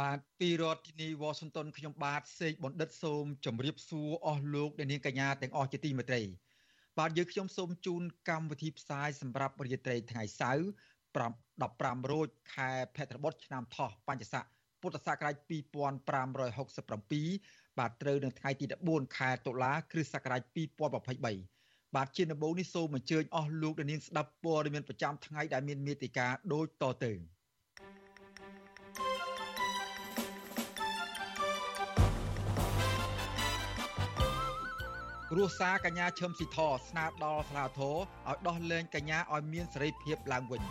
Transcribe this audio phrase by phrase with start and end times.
[0.00, 6.22] បាទពីរដ្ឋធានីវ៉ាស៊ីនតោនខ្ញុំបាទសេកបណ្ឌិតសូមជម្រាបសួរអស់លោកអ្នកនាងកញ្ញាទាំងអស់ជាទីមេត្រី
[6.98, 10.66] បាទយើងខ្ញុំសូមជូនកម្មវិធីផ្សាយសម្រាប់រាត្រីថ្ងៃសៅរ៍
[11.58, 14.44] 15រោចខែភទ្របទឆ្នាំថោះបញ្ញស័ក
[14.80, 27.12] ពុទ្ធសករាជ2567បាទត្រូវនៅថ្ងៃទី14ខែតុលាគ្រិស្តសករាជ2023បាទជាដំបូងនេះសូមអញ្ជើញអស់លោកអ្នកនាងស្ដាប់ព័ត៌មានប្រចាំថ្ងៃដែលមានមេតិការដូចតទៅ
[35.34, 37.96] គ្រួសារកញ្ញាឈឹមស៊ីធស្នើដល់សាលាធរ
[38.30, 40.62] ឲ្យដោះលែងកញ្ញាឲ្យមានសេរីភាពឡើងវិញ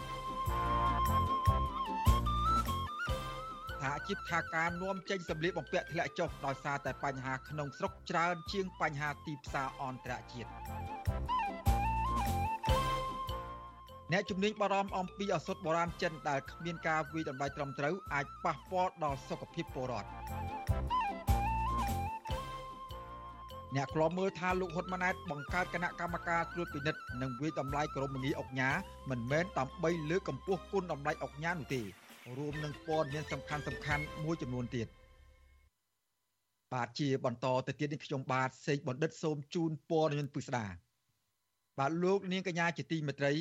[3.82, 10.50] សហជីពថាការនាំចេញសម្លៀកបំពាក់ធ្លាក់ចុះដោយសារតែបញ្ហាក្នុងស្រុកច្រើនជាងបញ្ហាទីផ្សារអន្តរជាតិ
[14.12, 20.10] អ្នកជំនាញបារម្ភអំពីអសុទ្ធបុរាណចិនដែលគ្មានការវិយតម្លៃត្រឹមត្រូវអាចប៉ះពាល់ដល់សុខភាពពលរដ្ឋ
[23.76, 28.72] អ្នកខ្លាំមើលថាលោកហ៊ុនម៉ាណែតបង្កើតគណៈកម្មការត្រួតពិនិត្យនិងវិយតម្លៃក្រមនីអុកញ៉ា
[29.10, 31.82] មិនមែនដើម្បីលើកកម្ពស់គុណតម្លៃអុកញ៉ានោះទេ
[32.38, 34.88] រួមនឹងព័ត៌មានសំខាន់សំខាន់មួយចំនួនទៀត
[36.74, 40.66] បាទជាបន្តទៅទៀតនេះខ្ញុំបាទសេកបណ្ឌិតសូមជូនព័ត៌មានពិស្ដា
[41.80, 43.34] បាទលោកនាងកញ្ញាជាទីមេត្រី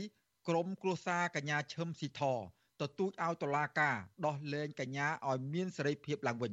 [0.48, 2.22] ក្រមគ្រួសារកញ្ញាឈឹមស៊ីធ
[2.80, 6.52] ទទូចឲ្យតុលាការដោះលែងកញ្ញាឲ្យមានសេរីភាពឡើងវិញ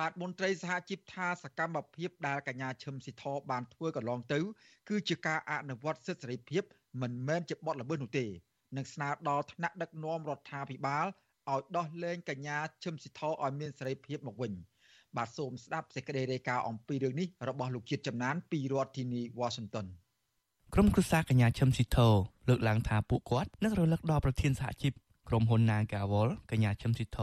[0.00, 4.40] បាទមន្ត្រីសហជីពថាសកម្មភាពដែលកញ្ញាឈឹមស៊ីធបានធ្វើកន្លងទៅ
[4.88, 6.62] គឺជាការអនុវត្តសិទ្ធិសេរីភាព
[7.02, 8.26] មិនមែនជាបទល្មើសនោះទេ
[8.76, 11.06] នឹងស្នើដល់ថ្នាក់ដឹកនាំរដ្ឋាភិបាល
[11.52, 14.52] ឲ្យដោះលែងកញ្ញាឈឹមស៊ីធឲ្យមានសេរីភាពមកវិញ
[15.16, 19.86] បាទសូមស្ដាប់សេចក្តីរាយការណ៍អំពីរឿងនេះរបស់លោកជាតិចំណានពីរដ្ឋធានី Washington
[20.74, 21.98] ក្រុមគ្រួសារកញ្ញាឈឹមស៊ីធ
[22.48, 24.92] លើកឡើងថាពួកគាត់នឹងរលឹកដល់ប្រធានសហជីព
[25.28, 27.18] ក្រុមហ៊ុន Nagawal កញ្ញាឈឹមស៊ីធ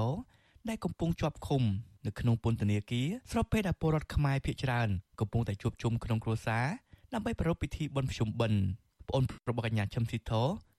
[0.70, 1.64] ដែលកំពុងជាប់ឃុំ
[2.06, 6.66] នៅក្នុងពន្ធនាគារស្របពេលដែលពលរដ្ឋខ្មែរភៀសច្រើនកំពុងតែជួបជុំក្នុងគ្រួសារ
[7.14, 8.62] ដើម្បីប្រារព្ធពិធីបុណ្យភ្ជុំបិណ្ឌ
[9.08, 10.32] ប្អូនរបស់កញ្ញាឈឹមស៊ីធ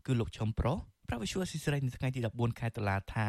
[0.07, 0.77] គឺលោកឈឹមប្រុស
[1.09, 3.29] ប្រាវិសុអស៊ីសេរីនៅថ្ងៃទី14ខែតុលាថា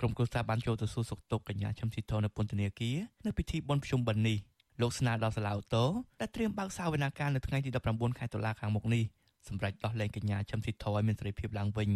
[0.00, 4.38] ក្រុមគ្រួសារបានចូលទៅសួរសុខទុក្ខកញ្ញាឈឹមស៊ីធនៅពន្ធនាគារនៅពិធីបុណ្យភ្ជុំបិណ្ឌនេះ
[4.80, 5.84] លោកស្នើដល់សាលាអូតូ
[6.20, 9.04] ដែលត្រៀមបើកសាវនាការនៅថ្ងៃទី19ខែតុលាខាងមុខនេះ
[9.48, 11.90] សម្រាប់ដោះលែងកញ្ញាឈឹមស៊ីធឲ្យមានសេរីភាពឡើងវិញ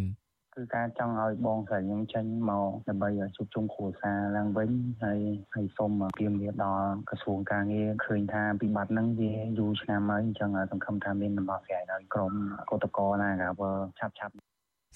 [0.57, 4.71] គឺការចង់ឲ្យបងស្រីខ្ញុំចេញមកដើម្បីជួបជុំគ្រួសារឡើងវិញ
[5.03, 5.21] ហើយ
[5.55, 12.33] ហើយសូមពីមដល់ក្រសួងការងារឃើញថាពិបត្តិហ្នឹងវាយូរឆ្នាំហើយអញ្ចឹងសង្ឃឹមថាមានដំណោះស្រាយដល់ក្រុម
[12.71, 13.31] កោតកោណា
[13.61, 14.35] ក៏ឆាប់ឆាប់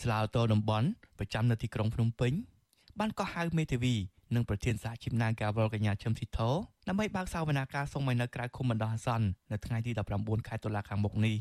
[0.02, 0.88] ស្លាវតតំបន់
[1.18, 2.32] ប្រចាំនៅទីក្រុងភ្នំពេញ
[2.98, 3.94] បានកោះហៅមេធាវី
[4.34, 6.40] និងប្រធានសហជីព Nagawal កញ្ញាឈឹមស៊ីធ
[6.88, 11.36] ដើម្បីបើកសវនាការសូមឲ្យនៅក្រៅឃុំបណ្ដោះអាសន្ននៅថ្ងៃទី19ខែតុលាខាងមុខនេះ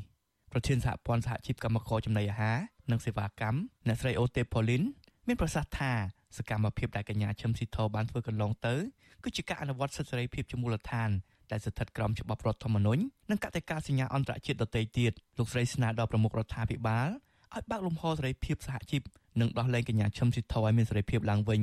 [0.52, 2.58] ប្រធានសហព័ន្ធសហជីពកម្មករចំណីអាហារ
[2.92, 4.84] និងសេវាកម្មអ្នកស្រីអូទេប៉ូលីន
[5.28, 5.92] មានប្រសាសន៍ថា
[6.38, 8.76] សកម្មភាពដែលកញ្ញាឈឹមស៊ីធបានធ្វើកន្លងទៅ
[9.24, 11.10] គឺជាការអនុវត្តសិទ្ធិសេរីភាពជាមូលដ្ឋាន
[11.52, 13.02] ដែលស្ថិតក្រោមច្បាប់រដ្ឋធម្មនុញ្ញ
[13.32, 17.08] និងកតិកាសញ្ញាអន្តរជាតិដទៃទៀតលោកស្រីស្នើដល់ប្រមុខរដ្ឋាភិបាល
[17.56, 19.02] ឲ្យបើកលំហសេរីភាពសហជីព
[19.40, 21.62] និងដោះលែងកញ្ញាឈឹមស៊ីធឲ្យមានសេរីភាពឡើងវិញ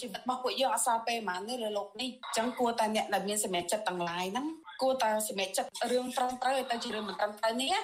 [0.00, 4.46] ជីវិតរបស់ពួកយើងអសល់ពេលប៉ុន្មានទេលើលោកនេះអញ្ចឹងគួរតែអ្នកដែលមានសម្រេចចិត្តទាំងឡាយហ្នឹង
[4.82, 7.74] គួរតែសម្រេចចិត្តរឿងត្រឹមត្រូវឲ្យទៅជារឿងមិនត្រឹមត្រូវនេះ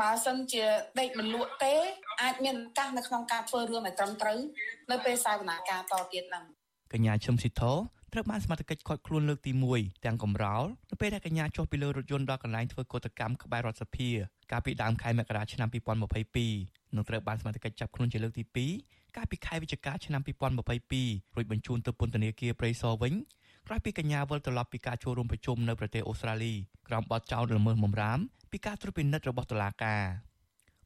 [0.00, 0.64] បើសិនជា
[1.00, 1.74] ដេកមិនលក់ទេ
[2.22, 4.38] អាចមានឱកាសនៅក្នុងការធ្វើរឿងឲ្យត្រឹមត្រូវ
[4.90, 6.44] នៅពេលសាវនាការតទៀតហ្នឹង
[6.92, 7.62] កញ្ញាឈឹមស៊ីធ
[8.12, 14.08] ត្រូវបានសមត្ថកិច្ចឃាត់ខ្លួនលើកទី1ទាំងកំរោលនៅពេលដែលកញ្ញាចុះពីលើរថយន្តដល់កន្លែងធ្វើកោតកម្មក្បែររដ្ឋសភា
[14.50, 15.68] កាលពីដើមខែមករាឆ្នាំ
[16.30, 18.44] 2022និងត្រូវបានសមត្ថកិច្ចចាប់ខ្លួនជាលើកទី
[18.80, 23.14] 2កាលពីខែវិច្ឆិកាឆ្នាំ2022រួចបញ្ជូនទៅពន្ធនាគារព្រៃសរវិញ
[23.72, 26.52] ក្រោយពីកញ្ញាវិលត្រឡប់ពីការចូលរួមប្រជុំនៅប្រទេសអូស្ត្រាលី
[26.88, 28.18] ក្រោមបទចោទល្មើសបំរាម
[28.52, 30.02] ពីការត្រួតពិនិត្យរបស់តុលាការ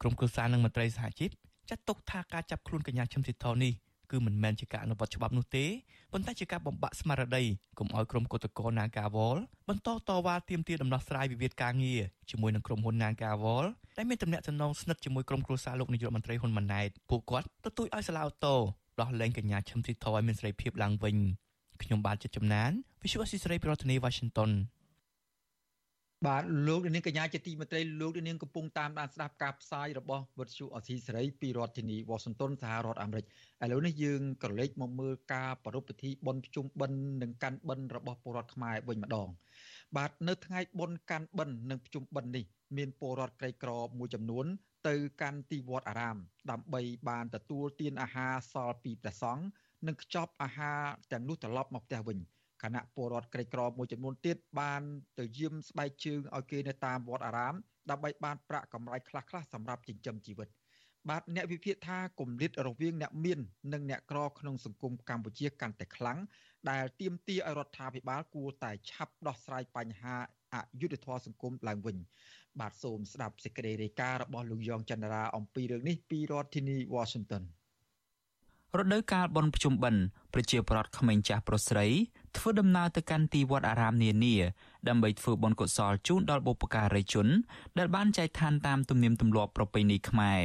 [0.00, 1.30] ក្រុមគ្រួសារនិងមន្ត្រីសហជីព
[1.70, 3.72] ចាត់ទុកថាការចាប់ខ្លួនកញ្ញាឈឹមស៊ីធនេះ
[4.10, 5.64] គឺមិនមែនជាការអនុវត្តច្បាប់នោះទេ
[6.12, 7.44] ប៉ុន្តែជាការបំបាក់ស្មារតី
[7.78, 9.38] កុំឲ្យក្រុមគឧតកោ Nagawal
[9.68, 13.64] បន្តតវ៉ាទាមទារដំណោះស្រាយវិវាទការងារជាមួយនឹងក្រុមហ៊ុន Nagawal
[13.98, 18.56] ដែលមានទំនាក់ទំនងស្និទ្ធជាមួយក្រុមគ្រួសារលោកនាយករដ្ឋមន្ត្រីហ៊ុនម៉ាណែតពួកគាត់ទទូចឲ្យសាឡាអូតូ
[19.00, 21.16] ដោះលែងកញ្ញាឈឹមស៊ីធឲ្យមានសេរីភាពឡើងវិញ
[21.82, 22.70] ខ្ញុំបាទចិត្តចំណាន
[23.02, 24.50] Visual Assisray ប្រធានាទី Washington
[26.26, 33.24] បាទលោកនាងកញ្ញាជាទីមេត្រីលោកនាងកំពុងតាមដានស្ដាប់ការផ្សាយរបស់វិទ្យុអសីសេរីពីរដ្ឋធានីវ៉ាស៊ីនតោនសហរដ្ឋអាមេរិក
[33.64, 39.28] ឥឡូវនេះយើងក៏លេចមកមើលការប្រារព្ធពិធីបុណ្យភ្ជុំបិណ្ឌនិងកាន់បិណ្ឌរបស់ពលរដ្ឋខ្មែរវិញម្ដង
[39.96, 42.44] បាទនៅថ្ងៃបុណ្យកាន់បិណ្ឌនិងភ្ជុំបិណ្ឌនេះ
[42.76, 44.46] មានពលរដ្ឋក្រីក្រមួយចំនួន
[44.88, 46.16] ទៅកាន់ទីវត្តអារាម
[46.50, 49.44] ដើម្បីបានទទួលទានអាហារសល់ពីព្រះសង្ឃ
[49.86, 50.80] និងខ្ចប់អាហារ
[51.12, 52.18] ទាំងនោះត្រឡប់មកផ្ទះវិញ
[52.62, 54.82] គណៈពលរដ្ឋក្រីក្រមួយចំនួនទៀតបាន
[55.18, 57.54] ទៅយាមស្បែកជើងឲ្យគេនៅតាមវត្តអារាម
[57.90, 60.48] ដើម្បីបានប្រាក់កម្រៃខ្លះៗសម្រាប់ចិញ្ចឹមជីវិត
[61.08, 63.40] បាទអ្នកវិភាគថាគម្លាតរវាងអ្នកមាន
[63.72, 66.18] និងអ្នកក្រក្នុងសង្គមកម្ពុជាកាន់តែខ្លាំង
[66.70, 70.16] ដែលទាមទារឲ្យរដ្ឋាភិបាលគួរតែឆាប់ដោះស្រាយបញ្ហា
[70.54, 71.96] អយុត្តិធម៌សង្គមឡើងវិញ
[72.60, 77.44] បាទសូមស្ដាប់សេចក្តីរាយការណ៍របស់លោកយ៉ងច័ន្ទរាអំពីរឿងនេះពីរដ្ឋធានី Washington
[78.78, 80.02] រដូវកាលបុណ្យភ្ជុំបិណ្ឌ
[80.34, 81.86] ប្រជាប្រដ្ឋក្មេងចាស់ប្រុសស្រី
[82.36, 84.36] ធ្វើដំណើរទៅកាន់ទីវត្តអារាមនានា
[84.88, 87.28] ដើម្បីធ្វើបុណ្យកុសលជូនដល់បុព្វការីជន
[87.78, 90.42] ដែលបានចែកឋានតាមទំនៀមទម្លាប់ប្រពៃណីខ្មែរ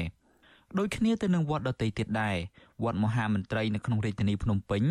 [0.78, 2.38] ដូចគ្នាទៅនឹងវត្តដទៃទៀតដែរ
[2.84, 4.84] វត្តមហាមន្ត្រីនៅក្នុងរាជធានីភ្នំពេញ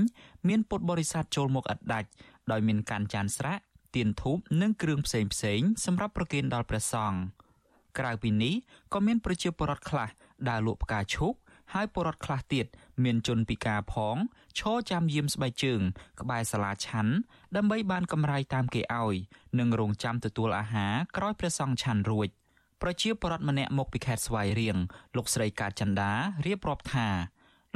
[0.48, 2.08] មានពុទ្ធបរិស័ទចូលមកអត់ដាច់
[2.50, 3.62] ដោយមានការចានស្រាក់
[3.94, 7.20] ទៀនធូបនិងគ្រឿងផ្សេងផ្សេងសម្រាប់ប្រគេនដល់ព្រះសង្ឃ
[7.98, 8.54] ក្រៅពីនេះ
[8.92, 10.08] ក៏មានប្រជាពលរដ្ឋខ្លះ
[10.48, 11.34] ដើរលក់ផ្កាឈូក
[11.74, 12.66] ហើយពលរដ្ឋខ្លះទៀត
[13.04, 14.16] មានជនពិការផង
[14.58, 15.80] ឈរចាំយាមស្បែកជើង
[16.20, 17.12] ក្បែរសាលាឆាន់
[17.56, 19.16] ដើម្បីបានកម្រៃតាមគេឲ្យ
[19.58, 22.28] និងរងចាំទទួលអាហារក្រោយព្រះសង្ឃឆាន់រួច
[22.82, 24.76] ប្រជាពលរដ្ឋម្នាក់មកពីខេត្តស្វាយរៀង
[25.16, 26.12] លោកស្រីកាចន្ទា
[26.46, 27.08] រៀបរាប់ថា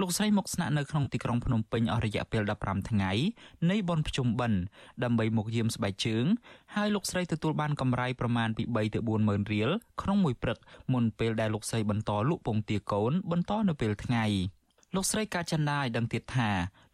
[0.01, 3.13] លោកស្រីមកស្នាក់នៅក្នុងទីក្រុងភ្នំពេញអស់រយៈពេល15ថ្ងៃ
[3.71, 4.61] នៃបុណ្យភ្ជុំបិណ្ឌ
[5.05, 6.25] ដើម្បីមកយាមស្បែកជើង
[6.75, 9.71] ហើយលោកស្រីទទួលបានកម្រៃប្រមាណពី3ទៅ4ម៉ឺនរៀល
[10.03, 10.59] ក្នុងមួយព្រឹក
[10.93, 14.25] មុនពេលដែលលោកស្រីបន្តលក់ពងទាកូនបន្តនៅពេលថ្ងៃ
[14.95, 16.51] លោកស្រីកាចន្ទាឲ្យដឹងទៀតថា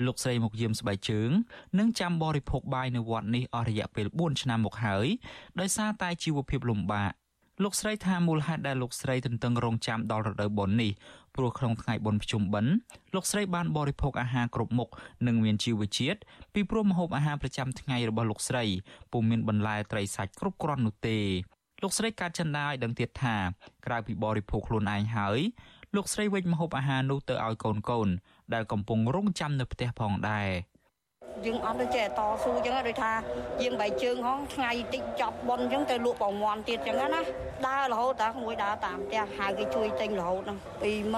[0.06, 1.30] លោកស្រីមកយាមស្បែកជើង
[1.78, 5.06] និងចាំបរិភោគបាយនៅវត្តនេះអស់រយៈពេល4ឆ្នាំមកហើយ
[5.60, 7.12] ដោយសារតែជីវភាពលំបាក
[7.64, 10.92] លោកស្រីថាមូលហេតុដែលលោកស្រីទន្ទឹងរង់ចាំដល់រដូវបុណ្យនេះ
[11.36, 12.72] ព្រោះក្នុងថ្ងៃបុណ្យភ្ជុំបិណ្ឌ
[13.14, 14.88] លោកស្រីបានបរិភោគអាហារគ្រប់មុខ
[15.26, 16.18] និងមានជីវជាតិ
[16.54, 18.64] ពីព្រោះម្ហូបអាហារប្រចាំថ្ងៃរបស់លោកស្រី
[19.12, 21.18] ពុំមានបន្លែត្រីសាច់គ្រប់គ្រាន់នោះទេ
[21.82, 23.36] លោកស្រីកាត់ចិនដាឲ្យដឹងទៀតថា
[23.86, 25.38] ក្រៅពីបរិភោគខ្លួនឯងហើយ
[25.96, 28.08] លោកស្រីវិញម្ហូបអាហារនោះទៅឲ្យកូនកូន
[28.54, 30.48] ដែលកំពុងរងចាំនៅផ្ទះផងដែរ។
[31.46, 33.12] យើងអត់ទៅចេះតស៊ូអញ្ចឹងដូចថា
[33.62, 37.20] យើងបែកជើងហងថ្ងៃតិចចប់ប៉ុនអញ្ចឹងទៅលក់ប្រមាន់ទៀតអញ្ចឹងណា
[37.66, 40.58] ដើររហូតតែមួយដើរតាមផ្ទះហៅគេជួយទិញរហូតហ្នឹង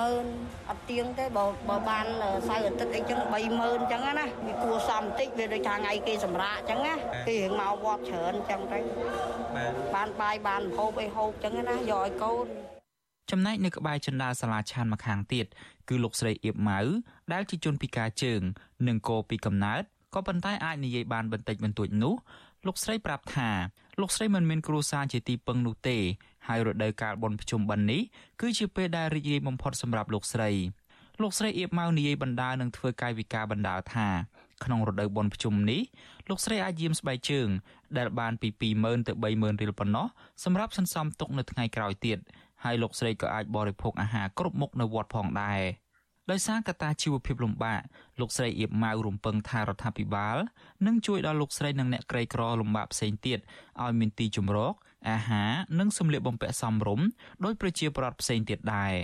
[0.05, 2.05] 20000អត់ទៀងទេបើបើបាន
[2.49, 3.38] សៅរ៍អាទិត្យអីចឹង30000អ
[3.81, 6.94] ញ្ចឹងណាវាគួរសមតិចវាដូចថាថ្ងៃគេសម្រាកអញ្ចឹងណា
[7.26, 8.78] គេរៀងមកវត្តច្រើនអញ្ចឹងទៅ
[9.94, 12.46] បានបាយបានហូបអីហូបអញ្ចឹងណាយកឲ្យកូន
[13.31, 15.46] ចំណែកនៅក្បែរចិន្តាសាលាឆានម្ខាងទៀត
[15.88, 16.81] គឺលោកស្រីអៀបម៉ៅ
[17.32, 18.40] ដែលជាជនពិការជើង
[18.88, 19.82] និងគោពីកំណើត
[20.15, 22.15] ក៏ប៉ុន្តែអាចនិយាយបានបន្តិចបន្តួចនោះ
[22.67, 23.51] លោកស្រីប្រាប់ថា
[24.01, 25.99] លោកស្រីមិនមានគ្រួសារជាទីពឹងនោះទេ
[26.49, 28.01] ហើយរដូវកាលបុណ្យភ្ជុំបិណ្ឌនេះ
[28.41, 30.51] គឺជាពេលដែលរីករាយបំផុតសម្រាប់លោកស្រី
[31.23, 34.09] លោកស្រីអៀបម៉ៅនិយាយបណ្ដាលនឹងធ្វើកាយវិការបណ្ដាលថា
[34.65, 35.81] ក្នុងរដូវបុណ្យភ្ជុំនេះ
[36.29, 37.49] លោកស្រីអាចយាមស្បែកជើង
[37.99, 38.49] ដែលបានពី
[38.83, 40.06] 20000ទៅ30000រៀលប៉ុណ្ណោះ
[40.45, 42.19] សម្រាប់សន្សំទុកនៅថ្ងៃក្រោយទៀត
[42.65, 45.61] ហើយលោកស្រីក៏អាចបរិភោគអាហារគ្រប់មុខនៅវត្តផងដែរ។
[46.31, 47.82] ដោយសារកត្តាជីវភាពលំបាក
[48.20, 50.37] លោកស្រីអៀបម៉ៅរំពឹងថារដ្ឋាភិបាល
[50.87, 53.38] នឹងជួយដល់លោកស្រីនិងអ្នកក្រីក្រលំបាកផ្សេងទៀត
[53.82, 54.75] ឲ្យមានទីជម្រក
[55.11, 57.06] អាហារនិងសម្លៀកបំពាក់សមរម្យ
[57.44, 58.94] ដោយប្រជាពលរដ្ឋផ្សេងទៀតដែរ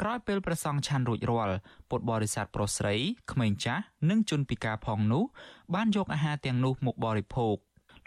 [0.00, 1.56] ក្រោយពេលប្រសង់ឆាន់រួចរាល់
[1.90, 2.94] ពុទ្ធបរិស័ទប្រុសស្រី
[3.32, 5.24] ក្មេងចាស់និងជនពិការផងនោះ
[5.74, 7.56] បានយកអាហារទាំងនោះមកបរិភោគ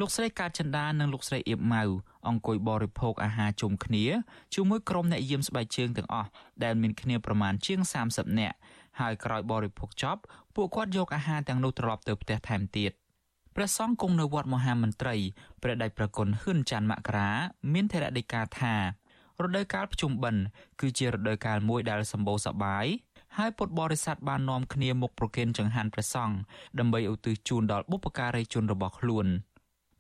[0.02, 1.84] លោកស្រីកាចិន្តានិងលោកស្រីអៀបម៉ៅ
[2.28, 4.06] អង្គុយបរិភោគអាហារជុំគ្នា
[4.54, 6.30] ជាមួយក្រុមអ្នកយាមស្បែកជើងទាំងអស់
[6.64, 8.58] ដែលមានគ្នាប្រមាណជាង30នាក់
[9.00, 10.22] ហើយក្រោយបរិភោគចប់
[10.56, 12.92] ពួកគាត់យកអាហារទាំងនោះត្រឡប់ទៅផ្ទះថែមទៀត
[13.56, 15.16] ព្រះសង្ឃគង់នៅវត្តមហាមន្ត្រី
[15.62, 17.30] ព្រះដេចប្រគុណហ៊ឿនច័ន្ទមករា
[17.74, 18.76] មានថេរដីកាថា
[19.44, 20.44] រដូវកាលភ្ជុំបិណ្ឌ
[20.82, 22.86] គឺជារដូវកាលមួយដែលសម្បូរសប្បាយ
[23.38, 26.38] ហើយពុទ្ធបរិស័ទបាននាំគ្នាមកប្រគេនចង្ហាន់ព្រះសង្ឃ
[26.80, 29.28] ដើម្បីឧទ្ទិសជូនដល់បុព្វការីជនរបស់ខ្លួន។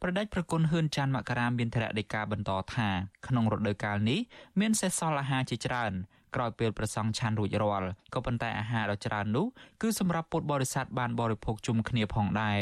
[0.01, 2.89] ប្រដេចប្រគុណហ៊ឿនចាន់មករាមានធរៈដីកាបន្តថា
[3.27, 4.19] ក្នុងរដូវកាលនេះ
[4.59, 5.93] មានសេសសល់អាហារជាច្រើន
[6.35, 9.45] ក្រោយពេលប្រសង់ឆាន់រួចរាល់ក៏ប៉ុន្តែអាហារដ៏ច្រើននោះ
[9.81, 12.59] គឺសម្រាប់ពុទ្ធបរិស័ទបានបរិភោគជុំគ្នាផងដែរ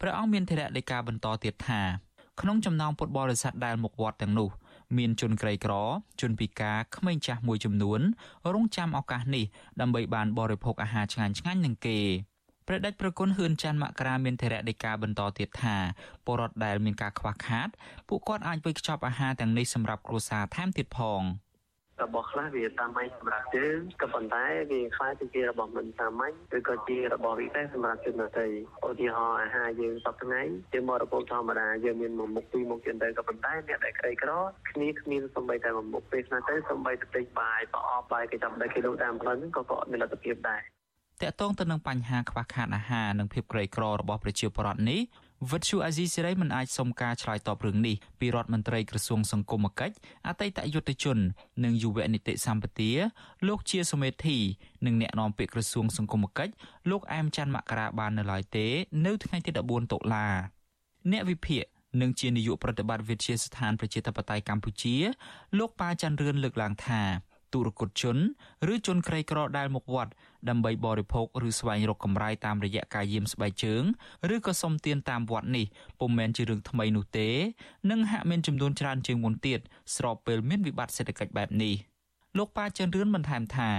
[0.00, 1.80] ព្រះអង្គមានធរៈដីកាបន្តទៀតថា
[2.40, 4.50] ក្នុងចំណោមពុទ្ធបរិស័ទដែលមកវត្តទាំងនោះ
[4.96, 5.74] មានជនក្រីក្រ
[6.20, 8.00] ជនពិការក្មេងចាស់មួយចំនួន
[8.52, 9.44] រងចាំឱកាសនេះ
[9.80, 11.98] ដើម្បីបានបរិភោគអាហារឆ្ងាញ់ៗនឹងគេ
[12.70, 15.76] ព្រះដេចប្រគុណហ៊ឿនច័ន្ទមករាមានធរៈដីកាបន្តទៀតថា
[16.26, 17.68] ពលរដ្ឋដែលមានការខ្វះខាត
[18.08, 21.22] ពួកគាត់អាចវិខ្ចប់អាហារទាំងនេះសម្រាប់គ្រួសារថែមទៀតផង
[22.02, 28.46] របស់ខ្លះវាសាមញ្ញសម្រាប់យើងក៏ប៉ុន្តែវាខ្លាចទៅជារបស់មិនសាមញ្ញឬក៏ជារបស់វិសេសសម្រាប់ជនដទៃ
[28.86, 34.30] ឧទាហរណ៍អាហារយើងសប្តាហ៍ថ្ងៃជាមរកធម្មតាយើងមានមួយមុខពីរមុខជាងទៅក៏ប៉ុន្តែអ្នកដែលក្រីក្រ
[34.70, 40.62] គ្នាគ្មានសំបីតែមួយមុខពេលខ្លះទៅសំបីតែទិញបាយប្រអប់បាយគេចាំតែគេលក់តាមផ្លូវហ្នឹងក៏ក៏មានលទ្ធភាពដែរ
[41.22, 45.00] តកតងទៅនឹងបញ្ហាខ្វះខាតអាហារនិងភាពក្រីក្ររបស់ប្រជាពលរដ្ឋនេះ
[45.50, 49.94] វិទ្យុអាស៊ីសេរីមិនអាចសុំការឆ្លើយតបរឿងនេះពីរដ្ឋមន្ត្រីក្រសួងសង្គមគិច្ច
[50.28, 51.18] អតីតយុទ្ធជន
[51.64, 52.90] និងយុវនីតិសម្បទា
[53.48, 54.38] លោកជាសមេធី
[54.86, 56.52] និងអ្នកនាំពាក្យក្រសួងសង្គមគិច្ច
[56.90, 58.66] លោកអែមច័ន្ទមករាបាននៅឡើយទេ
[59.06, 60.26] នៅថ្ងៃទី14តុលា
[61.12, 61.64] អ្នកវិភាគ
[62.00, 64.96] និងជានាយកប្រតិបត្តិវិទ្យាស្ថានប្រជាធិបតេយ្យកម្ពុជា
[65.58, 67.02] លោកប៉ាច័ន្ទរឿនលើកឡើងថា
[67.52, 68.16] ទុរគតជន
[68.72, 70.12] ឬជនក្រីក្រដែលមកវត្ត
[70.48, 73.82] ដើម្បីបរិភោគឬស្វែងរកកម្រៃតាមរយៈការយាមស្បែកជើង
[74.34, 75.66] ឬក៏សុំទានតាមវត្តនេះ
[76.00, 77.28] ពុំមែនជារឿងថ្មីនោះទេ
[77.90, 79.60] និងហាក់មានចំនួនច្រើនជាងមុនទៀត
[79.96, 81.74] ស្របពេលមានវិបត្តិសេដ្ឋកិច្ចបែបនេះ
[82.36, 83.70] លោកប៉ាចិនរឿនបន្ថែមថា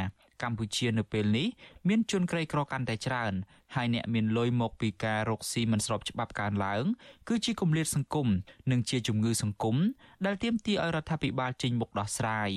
[0.43, 1.47] កម្ពុជានៅពេលនេះ
[1.87, 3.33] មានជនក្រីក្រកាន់តែច្រើន
[3.75, 6.83] ហើយអ្នកមានលុយមកពីការរកស៊ីមិនស្របច្បាប់កើនឡើង
[7.27, 8.27] គឺជាគម្លាតសង្គម
[8.71, 9.75] និងជាជំងឺសង្គម
[10.25, 12.51] ដែលទាមទារឲ្យរដ្ឋាភិបាលចេញមុខដោះស្រាយ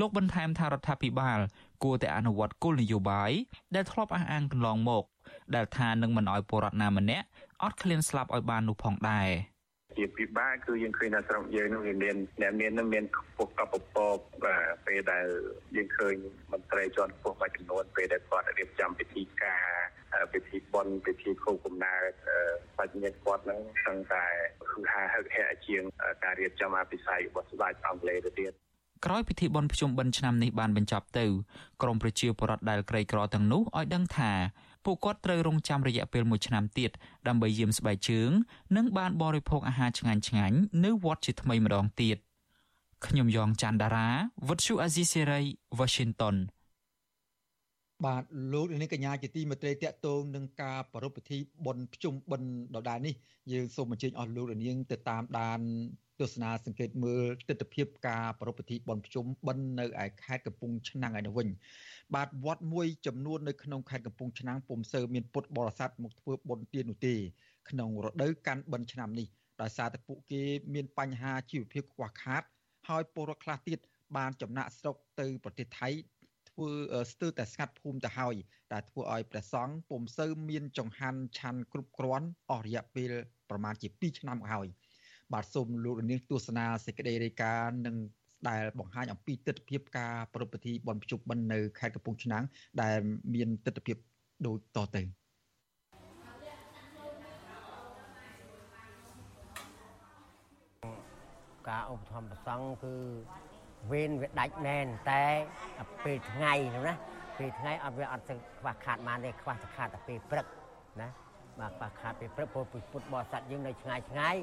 [0.00, 1.38] លោកបន្ថែមថារដ្ឋាភិបាល
[1.84, 3.30] គួរតែអនុវត្តគោលនយោបាយ
[3.74, 5.04] ដែលធ្លាប់អះអាងកន្លងមក
[5.54, 7.26] ដែលថានឹងមិនអោយពលរដ្ឋណាម្នាក់
[7.62, 9.28] អត់ឃ្លានស្លាប់ឲ្យបាននោះផងដែរ
[9.98, 13.04] ជាពិបាកគឺយើងឃើញថាស្រុកយើងនោះវាមានអ្នកមាននឹងមាន
[13.36, 15.26] ពុកកបពកបាទពេលដែល
[15.76, 16.14] យើងឃើញ
[16.52, 19.64] មន្ត្រីជាន់ខ្ពស់មួយចំនួនពេលដែលគាត់រៀបចំពិធីការ
[20.32, 22.10] ពិធីបុណ្យពិធីខួបកំណើត
[22.78, 24.24] បញ្ញាគាត់ហ្នឹងសឹងតែ
[24.70, 25.82] គឺហាហឹកហាក់ជាង
[26.24, 28.52] ការរៀបចំអភិស័យរបស់ស្ដេចអង់គ្លេសទៅទៀត
[29.04, 31.26] ក្រោយពិធីបុណ្យភ្ជុំបិណ្ឌឆ្នាំនេះបានបញ្ចប់ទៅ
[31.82, 34.32] ក្រមប្រជាពលរដ្ឋដែលក្រីក្រទាំងនោះឲ្យដឹងថា
[34.84, 36.90] ពួកគាត់ត្រូវរងចាំរយៈពេល1ឆ្នាំទៀត
[37.28, 38.30] ដើម្បីយាមស្បែកជើង
[38.76, 42.16] និងបានបរិភោគអាហារឆ្ងាញ់ឆ្ងាញ់នៅវត្តជាថ្មីម្ដងទៀត
[43.06, 44.08] ខ្ញុំយ៉ងច័ន្ទដារា
[44.48, 45.40] វិទ្យុអាស៊ីសេរី
[45.78, 46.36] Washington
[48.04, 53.14] បាទលោកនាងកញ្ញាជាទីមេត្រីតកតងនឹងការប្រារព្ធពិធីបុណ្យភ្ជុំបិណ្ឌដដែលនេះ
[53.52, 55.60] យើងសូមអញ្ជើញអស់លោកនាងទៅតាមដាន
[56.22, 61.48] ទស្សនាសង្កេតមើលទស្សនវិជ្ជាការប្រារព្ធពិធីបុណ្យភ្ជុំបិណ្ឌនៅឯខេត្តកំពង់ឆ្នាំងឯនោះវិញ
[62.14, 67.14] បាទវត្តមួយចំនួននៅក្នុងខេត្តកំពង់ឆ្នាំងពុំសូវមានពុទ្ធបរិស័ទមកធ្វើបុណ្យទាននោះទេ
[67.70, 69.26] ក្នុងរដូវកាន់បិណ្ឌឆ្នាំនេះ
[69.60, 70.42] ដោយសារតែពួកគេ
[70.74, 72.42] មានបញ្ហាជីវភាពខ្វះខាត
[72.88, 73.78] ហើយពលរដ្ឋខ្លះទៀត
[74.16, 75.88] បានចំណាក់ស្រុកទៅប្រទេសថៃ
[76.50, 76.70] ធ្វើ
[77.12, 78.34] ស្ទើរតែស្ងាត់ភូមិទៅហើយ
[78.72, 83.12] តែធ្វើឲ្យព្រះសង្ឃពុំសូវមានចង្ហាន់ឆាន់គ្រប់គ្រាន់អស់រយៈពេល
[83.50, 84.66] ប្រមាណជា2ឆ្នាំហើយ
[85.32, 87.96] បាទសូមលោករនាងទស្សនាសេចក្តីរាយការណ៍និង
[88.48, 92.44] ដែលបង្ហាញអំពីទស្សនវិជ្ជាការប្រពៃពិធីបុណ្យភ្ជុំបិណ្ឌនៅខេត្តកំពង់ឆ្នាំង
[92.82, 92.96] ដែល
[93.34, 93.94] មានទស្សនវិជ្ជា
[94.46, 95.02] ដូចតទៅ
[101.68, 102.94] ការឧបត្ថម្ភប្រសង់គឺ
[103.90, 105.24] វេនវាដាច់មែនតែ
[106.04, 106.94] ពេលថ្ងៃនោះណា
[107.38, 110.46] ពេលថ្ងៃអត់វាអត់ខ្វះខាតបានទេខ្វះតែខាតតែពេលព្រឹក
[111.00, 111.08] ណា
[111.60, 114.36] បាទខ្វះខាតពេលព្រឹកព្រោះពុទ្ធបរិស័ទយើងនៅឆ្ងាយឆ្ងាយ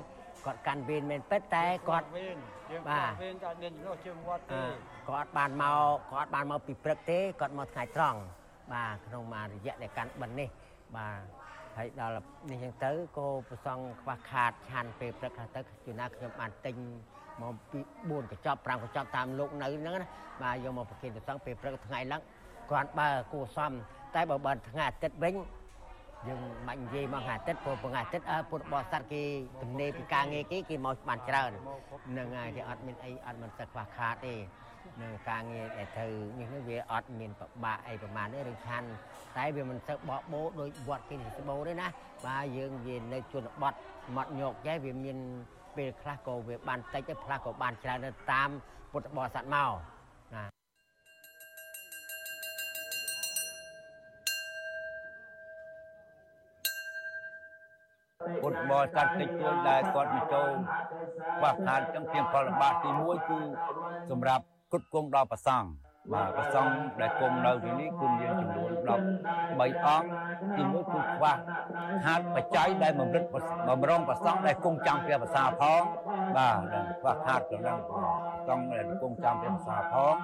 [0.46, 2.38] គាត់កាន់វេនមែនពិតតែគាត់វេន
[2.72, 4.62] យើងគាត់វេនតែមានចំណុះជើងវត្តទេ
[5.10, 8.19] គាត់បានមកគាត់បានមកពីព្រឹកទេគាត់មកថ្ងៃត្រង់
[8.74, 10.50] បាទក្នុងមួយរយៈដែលកាន់បិណ្ឌនេះ
[10.96, 11.19] បាទ
[11.77, 12.13] ហើយដល់
[12.51, 16.75] នេះចឹងទៅក៏ប្រសងខ្វះខាតឆានពេលព្រឹកខ្លះទៅជួនណាខ្ញុំបានទិញ
[17.41, 20.08] មកពី4កញ្ចប់5កញ្ចប់តាមលោកនៅហ្នឹងណា
[20.41, 22.22] បាទយកមកប្រគេនប្រសងពេលព្រឹកថ្ងៃឡើង
[22.72, 23.72] គាត់បើគួសម
[24.15, 25.34] តែបើបើថ្ងៃអាទិត្យវិញ
[26.27, 29.23] យើងមិននិយាយមកថ្ងៃអាទិត្យព្រោះថ្ងៃអាទិត្យអើពុទ្ធបរិស័ទគេ
[29.61, 31.51] ទំនេរពីការងារគេគេមកបានច្រើន
[32.17, 34.35] នឹងហើយគេអត់មានអីអត់មិនទឹកខ្វះខាតទេ
[35.01, 38.88] នឹងការងារដែលត្រូវនេះនេះវាអត់មានពិបាកអីប្រហែលទេឬឆាន់
[39.38, 41.88] តែវាមិនទៅបកបោដោយវត្តគេស្បោទេណា
[42.25, 43.73] បាទយើងវានៅជនបទ
[44.15, 45.17] មាត់ញោកចេះវាមាន
[45.77, 48.49] ពេលខ្លះក៏វាបានតិចទៅខ្លះក៏បានច្រើនទៅតាម
[48.91, 49.71] ពុទ្ធបរិស័ទមក
[58.41, 60.50] ពុទ្ធបរិស័ទតិចតួចដែលគាត់មកចូល
[61.38, 63.39] ខ្វះខាតចឹងជាផលលំបាកទី1គឺ
[64.09, 65.67] សម្រាប់គ្រប់គ្រងដល់ប្រសង់
[66.13, 70.08] បាទប្រសង់ដែលគុំនៅទីនេះគឺមានចំនួន13អង្គ
[70.58, 71.36] ទីមួយគឺខ្វះ
[72.06, 73.24] ខាតបច្ច័យដែលបំរិត
[73.70, 75.82] បំរុងប្រសង់ដែលគង់ចាំព្រះភាសាផង
[76.38, 76.60] បាទ
[77.01, 80.15] ខ្វះខាតក្នុងប្រសង់ដែលគង់ចាំព្រះភាសាផង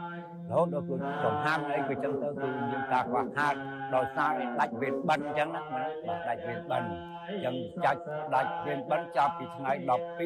[0.49, 3.53] រហូតដល់គឺចំហានអីក៏ចឹងទៅគឺយើងការខ្វះខាត
[3.95, 5.83] ដោយសារដាច់វេទបិណ្ឌអញ្ចឹងណាបា
[6.17, 6.89] ទដាច់វេទបិណ្ឌ
[7.29, 7.55] អញ្ចឹង
[7.85, 8.01] ចាច់
[8.35, 9.71] ដាច់វេទបិណ្ឌចាប់ពីថ្ងៃ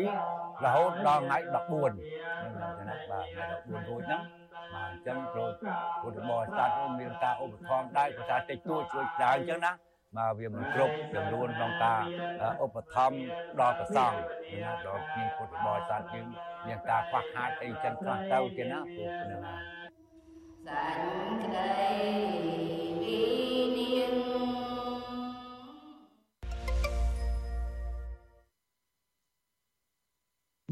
[0.05, 4.38] 12រហូតដល់ថ្ងៃ14ហ្នឹងណាបាទថ្ងៃ14រួចហ្នឹង
[4.73, 5.49] បាទអញ្ចឹងព្រោះ
[6.01, 9.73] ពុទ្ធបរិស័ទមានការឧបត្ថម្ភដែរភាសាតិចតួចជួយច្រើនអញ្ចឹងណា
[10.17, 12.01] បាទវាមិនគ្រប់ចំនួនក្នុងការ
[12.63, 13.17] ឧបត្ថម្ភ
[13.59, 14.17] ដល់ប្រសង់
[14.63, 16.25] ណាដល់ពីពុទ្ធបរិស័ទយើង
[16.67, 19.41] មានការខ្វះខាតអីចឹងខ្លះទៅទៀតណាព្រោះហ្នឹង
[20.67, 20.99] សាច់
[21.43, 22.68] ក្តី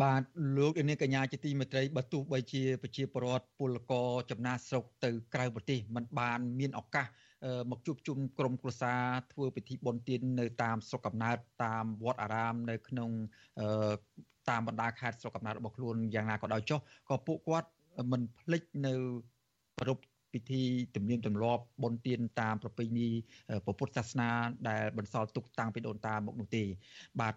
[0.02, 0.24] បាទ
[0.58, 7.08] លោកនាងកញ្ញាជាទីមេត្រីបើទោះបីជាប្រជាពលរដ្ឋពលករចំណាស្រុកទៅក្រៅប្រទេសมันបានមានឱកាស
[7.72, 13.10] មកជួបជុំក្រុមគ្រួសារធ្វើពិធីបុណ្យទាននៅតាមស្រុកកំណើតតាមវត្តអារាមនៅក្នុង
[14.50, 17.70] តាមបណ្ដាខេត្តស្រុកកំណើតរបស់ខ្លួនយ៉ាងណាក៏ដោយចុះក៏ពួកគាត់
[18.12, 18.94] មិនភ្លេចនៅ
[19.80, 20.00] ប្រព
[20.34, 20.64] ពិធី
[20.96, 23.08] ទំនៀមទម្លាប់បុណ្យទានតាមប្រពៃណី
[23.80, 24.30] ពុទ្ធសាសនា
[24.70, 26.64] ដែលបន្សល់ទុកតាំងពីដូនតាមកនោះទេ
[27.22, 27.36] បាទ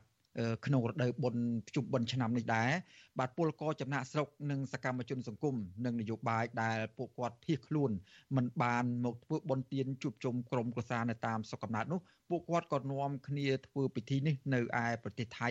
[0.66, 2.70] ក្នុងរដូវបុណ្យភ្ជុំបិណ្ឌឆ្នាំនេះដែរ
[3.18, 7.90] បាទពលករចំណាក់ស្រុកនិងសកម្មជនសង្គមនិងនយោបាយដែលពួកគាត់ភៀសខ្លួន
[8.36, 15.48] មិនបានមកធ្វើបុណ្យទានជួបជុំក្រុមគ្រួសារនៅតាមស្រុកកំណើតនោះពួកគាត់ក៏នាំគ្នាធ្វើពិធីនេះនៅឯប្រទេសថៃ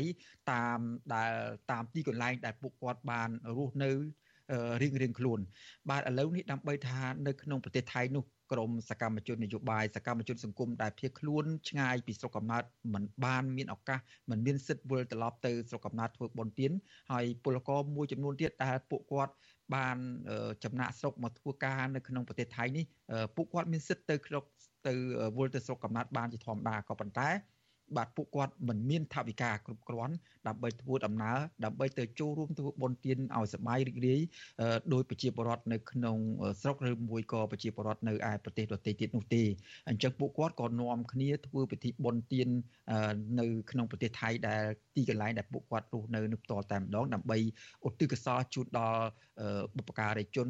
[0.51, 0.79] តាម
[1.13, 1.33] ដែល
[1.71, 3.91] តាមទីកន្លែងដែលពួកគាត់បានរស់នៅ
[4.81, 5.39] រៀងរៀងខ្លួន
[5.89, 12.63] បាទឥឡូវនេះដើម្បីថានៅក្នុងប្រទេសថៃនោះក្រមសកម្មជននយោបាយសកម្មជនសង្គមដែលភៀសខ្លួនឆ្ងាយពីស្រុកកំណើត
[12.93, 16.71] មិនបានមានឱកាសមិនមានសិទ្ធិវិលត្រឡប់ទៅស្រុកកំណើតធ្វើបុណ្យទាន
[17.11, 19.33] ហើយពលករមួយចំនួនទៀតដែលពួកគាត់
[19.75, 19.97] បាន
[20.63, 22.85] ចំណាក់ស្រុកមកធ្វើការនៅក្នុងប្រទេសថៃនេះ
[23.35, 24.43] ពួកគាត់មានសិទ្ធិទៅក្នុង
[24.87, 24.93] ទៅ
[25.37, 27.29] វិលទៅស្រុកកំណើតបានជាធម្មតាក៏ប៉ុន្តែ
[27.98, 30.15] បាទពួកគាត់មិនមានថវិកាគ្រប់គ្រាន់
[30.48, 34.22] ដើម្បីធ្វើដំណើរដើម្បីទៅចូលរួមធ្វើបុណ្យទានឲ្យសប្បាយរីករាយ
[34.93, 36.17] ដោយប្រជាពលរដ្ឋនៅក្នុង
[36.62, 39.43] ស្រុកឬមួយក៏ប្រជាពលរដ្ឋនៅឯប្រទេសដទៃទៀតនោះទេ
[39.89, 42.50] អញ្ចឹងពួកគាត់ក៏នាំគ្នាធ្វើពិធីបុណ្យទាន
[43.39, 44.63] នៅក្នុងប្រទេសថៃដែល
[44.96, 47.38] ទីកន្លែងដែលពួកគាត់រស់នៅនៅផ្ទាល់តែម្ដងដើម្បី
[47.88, 49.03] ឧទ្ទិសកុសលជូនដល់
[49.77, 50.48] បុព្វការីជន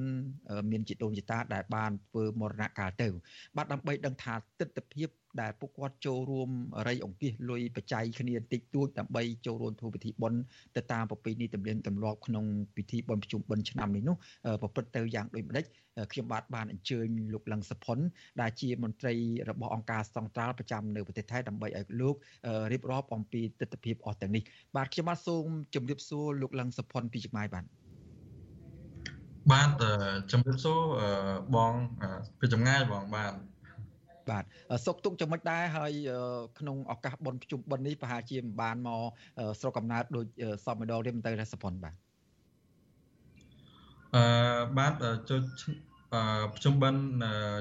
[0.72, 3.10] មានជីដូនជីតាដែលបានធ្វើមរណកាលទៅ
[3.56, 6.50] បាទដើម្បីដឹងថាទស្សនវិជ្ជា ដែលពួកគាត់ចូលរួម
[6.88, 10.40] រៃអង្គាសលុយបច្ច័យគ្នាតិចតួចដើម្បីចូលរួមធ្វើពិធីបុណ្យ
[10.76, 12.46] ទៅតាមប្រពៃណីទំនៀមទម្លាប់ក្នុង
[12.78, 14.16] ពិធីបុណ្យប្រជុំបិណ្ឌឆ្នាំនេះនោះ
[14.62, 15.66] ប្រព្រឹត្តទៅយ៉ាងដូចម្ដេច
[16.12, 17.98] ខ្ញុំបាទបានអញ្ជើញលោកលឹងសុផុន
[18.42, 19.14] ដែលជាមន្ត្រី
[19.50, 22.16] របស់អង្គការសង្ត្រាល់ប្រចាំនៅប្រទេសថៃដើម្បីឲ្យលោក
[22.72, 24.44] រៀបរាប់អំពីទស្សនវិជ្ជាអស់ទាំងនេះ
[24.76, 25.46] បាទខ្ញុំបាទសូម
[25.76, 27.66] ជម្រាបសួរលោកលឹងសុផុនពីចម្ងាយបាទ
[29.52, 29.72] បាទ
[30.32, 30.80] ជំរាបសួរ
[31.56, 31.74] បង
[32.40, 33.34] ពីចម្ងាយបងបាទ
[34.32, 34.44] បាទ
[34.86, 35.92] សុកទុកចំណុចដែរហើយ
[36.60, 39.02] ក្នុងឱកាសបុណ្យភ្ជុំបិណ្ឌនេះប្រហែលជាមិនបានមក
[39.60, 40.26] ស្រុកកំណើតដូច
[40.66, 41.96] សពម្ដងទេមិនទៅរសប៉ុនបាទ
[44.16, 44.24] អឺ
[44.78, 44.94] បាទ
[45.30, 45.42] ចូល
[46.56, 47.04] ភ្ជុំបិណ្ឌ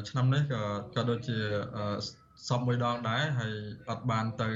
[0.08, 0.62] ឆ្នាំនេះក៏
[0.94, 1.38] ក៏ដូចជា
[2.48, 3.52] សពមួយដងដែរហើយ
[3.90, 4.48] អត់បានទៅ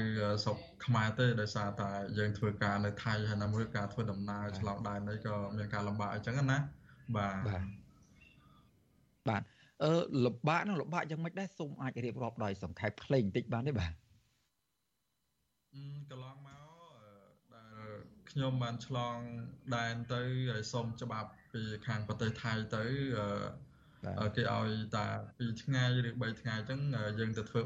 [0.43, 6.57] ស្រុកខ្មែរទេដោយសារតែយើងធ្វើការនៅថៃហើយនៅមួយការធ្វើដំណើរឆ្លងដែននេះក៏មានការលំបាកអញ្ចឹងណា
[7.17, 7.37] បាទ
[9.29, 9.43] បាទ
[9.81, 9.91] អឺ
[10.25, 13.93] លំបាកនឹងលំបាកយ៉ាងម៉េចដែរសូមអាចរៀបរាប់ដោយសង្ខេបខ្លីបន្តិចបានទេបាទ
[16.09, 16.63] កន្លងមក
[17.53, 17.87] ដែល
[18.31, 19.17] ខ្ញុំបានឆ្លង
[19.75, 22.83] ដែនទៅហើយសូមច្បាប់ពីខាងប្រទេសថៃទៅ
[24.35, 25.05] គេឲ្យតា
[25.37, 26.79] 2ថ្ងៃឬ3ថ្ងៃអញ្ចឹង
[27.19, 27.61] យើងទៅធ្វើ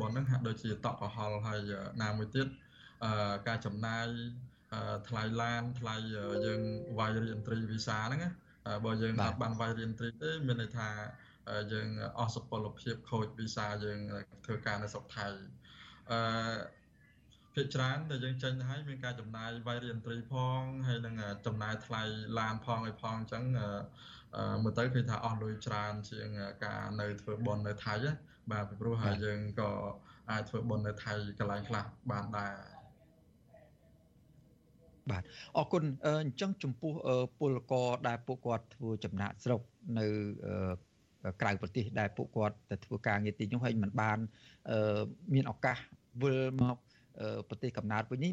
[0.00, 1.60] បនហ្នឹងហាក់ដូចជាតក់ប្រហល់ហើយ
[2.02, 2.46] ណាមួយទៀត
[3.48, 4.06] ការចំណាយ
[5.08, 5.94] ថ្លៃឡានថ្លៃ
[6.46, 6.60] យើង
[6.98, 8.30] វាយរៀនត្រីវីសាហ្នឹងណា
[8.84, 10.88] បើយើងអត់បានវាយរៀនត្រីទេមានន័យថា
[11.72, 13.98] យើងអស់សុពលភាពខូចវីសាយើង
[14.44, 15.26] ធ្វើការនៅស្រុកថៃ
[16.10, 16.18] អឺ
[17.54, 21.14] ភាគច្រើនដែលយើងចេញទៅហើយមានការចំណាយវាយរៀនត្រីផងហើយនឹង
[21.46, 22.02] ចំណាយថ្លៃ
[22.38, 23.44] ឡានផងអីផងអញ្ចឹង
[24.62, 26.28] មើលទៅឃើញថាអស់លុយច្រើនជាង
[26.64, 27.94] ការនៅធ្វើបន់នៅថៃ
[28.50, 29.70] បាទពីព្រោះហើយយើងក៏
[30.30, 32.75] អាចធ្វើបន់នៅថៃកន្លែងខ្លះបានដែរ
[35.10, 35.22] បាទ
[35.56, 36.92] អរគុណអញ្ចឹងចំពោះ
[37.38, 39.60] ពលករដែលពួកគាត់ធ្វើចំណាក់ស្រុក
[39.98, 40.06] នៅ
[41.42, 44.18] ក្រៅប្រទេសដែលពួកគាត់ទៅធ្វើការងារទីនោះហើយមិនបាន
[45.34, 45.76] មានឱកាស
[46.22, 46.76] វិលមក
[47.48, 48.32] ប្រទេសកំណើតវិញនេះ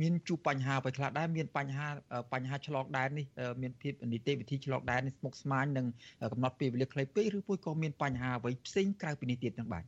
[0.00, 1.88] មានជួបបញ្ហាអ្វីខ្លះដែរមានបញ្ហា
[2.32, 3.26] បញ្ហាឆ្លងដែននេះ
[3.62, 5.86] មានភាពនីតិវិធីឆ្លងដែននេះស្មុគស្មាញនឹង
[6.32, 9.84] កំណត់ពេលវេលាខ្លីពេកឬមួយក៏មានបញ្ហាអ្វីផ្សេងក្រៅពីនេះទៀតនឹងបាទ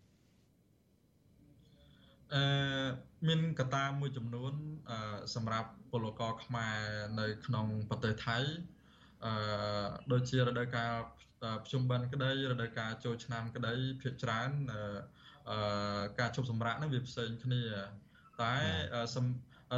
[2.35, 2.43] អឺ
[3.29, 4.53] មានកត្តាមួយចំនួន
[4.91, 6.77] អឺសម្រាប់ពលករខ្មែរ
[7.21, 8.39] នៅក្នុងប្រទេសថៃ
[9.25, 9.33] អឺ
[10.13, 10.95] ដូចជារដូវកាល
[11.65, 14.51] ភ្ជុំបិណ្ឌក្តីរដូវកាលចូលឆ្នាំក្តីភាគច្រើន
[15.51, 17.63] អឺការជប់សម្រាប់ហ្នឹងវាផ្សេងគ្នា
[18.43, 18.55] តែ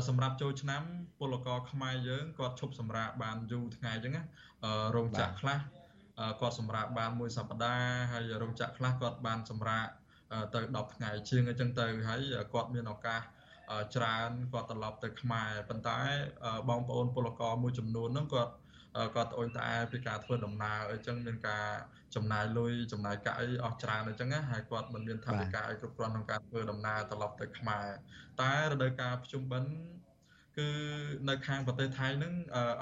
[0.08, 0.82] សម្រាប់ចូលឆ្នាំ
[1.18, 4.22] ពលករខ្មែរយើងគាត់ឈប់សម្រាកបានយូរថ្ងៃអញ្ចឹងណា
[4.96, 5.58] រោងចក្រខ្លះ
[6.40, 9.86] គាត់សម្រាកបានមួយសប្តាហ៍ហើយរោងចក្រខ្លះគាត់បានសម្រាក
[10.54, 12.20] ទៅ10ថ្ងៃជាងអញ្ចឹងទៅហើយ
[12.52, 13.20] គាត់មានឱកាស
[13.94, 15.98] ច្រើនគាត់ត្រឡប់ទៅខ្មែរប៉ុន្តែ
[16.68, 18.52] បងប្អូនពលករមួយចំនួនហ្នឹងគាត់
[19.14, 21.66] គាត់ត្អូញត្អែពីការធ្វើដំណើរអញ្ចឹងមានការ
[22.14, 27.86] ចំណាយលុយចំណាយកាក់អីអស់ច្រើនអញ្ចឹងហើយគាត់មិនមានថវិកាអីគ្រប់គ្រាន់ក្នុងការធ្វើដំណើរត្រឡប់ទៅខ្មែរ
[28.42, 29.72] តែរដូវកាលភ្ជុំបិណ្ឌ
[30.58, 30.68] គឺ
[31.28, 32.32] នៅខាងប្រទេសថៃហ្នឹង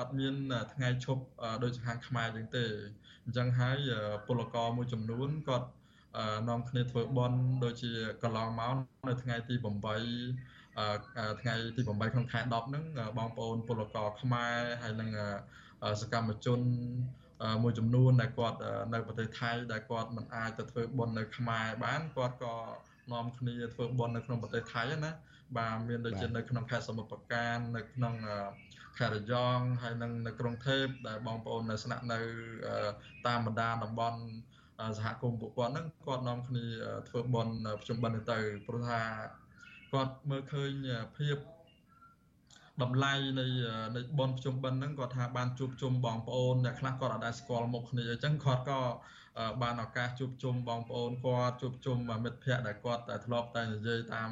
[0.00, 0.34] អត់មាន
[0.72, 1.22] ថ្ងៃឈប់
[1.62, 2.64] ដូចខាងខ្មែរចឹងទេ
[3.24, 3.78] អញ្ចឹងហើយ
[4.26, 5.68] ពលករមួយចំនួនគាត់
[6.48, 7.90] នាំគ្នាធ្វើបន់ដូចជា
[8.22, 8.72] កន្លងមក
[9.08, 9.64] នៅថ្ងៃទី8
[11.40, 12.84] ថ្ងៃទី8ក្នុងខែ10ហ្នឹង
[13.18, 15.10] បងប្អូនពលករខ្មែរហើយនិង
[16.00, 16.60] សកម្មជន
[17.62, 18.58] មួយចំនួនដែលគាត់
[18.92, 22.54] នៅប្រទេសថៃដែលគាត់មិនអាចទៅធ្វើបុណ្យនៅខ្មែរបានគាត់ក៏
[23.12, 25.12] នាំគ្នាធ្វើបុណ្យនៅក្នុងប្រទេសថៃណា
[25.58, 28.14] បាទមានដូចជានៅក្នុងខេត្តសមុទ្រប្រការ នៅក្នុង
[28.98, 32.20] ខេត្តរយងហើយនិងនៅក្រុងថេបដែលបងប្អូននៅស្នាក់នៅ
[33.26, 34.20] តាមបណ្ដាតំបន់
[34.98, 36.64] សហគមន៍ពួកគាត់ហ្នឹងគាត់នាំគ្នា
[37.08, 39.00] ធ្វើបន់ប្រជុំបិណ្ឌទៅព្រោះថា
[39.92, 40.70] គាត់មើលឃើញ
[41.18, 41.36] ភាព
[42.82, 43.46] តម្លៃនៃ
[43.96, 48.80] នៃបនប្រជុំបិណ្ឌហ្នឹងគាត់ថាបានជួបជុំបងប្អូនអ្នកខ្លះគាត់អាចដែរស្គាល់មុខគ្នាអញ្ចឹងគាត់ក៏
[49.62, 54.30] បានឱកាសជួបជុំបងប្អូនគាត់ជួបជុំមិត្តភ័ក្តិដែលគាត់ធ្លាប់តែនិយាយតាម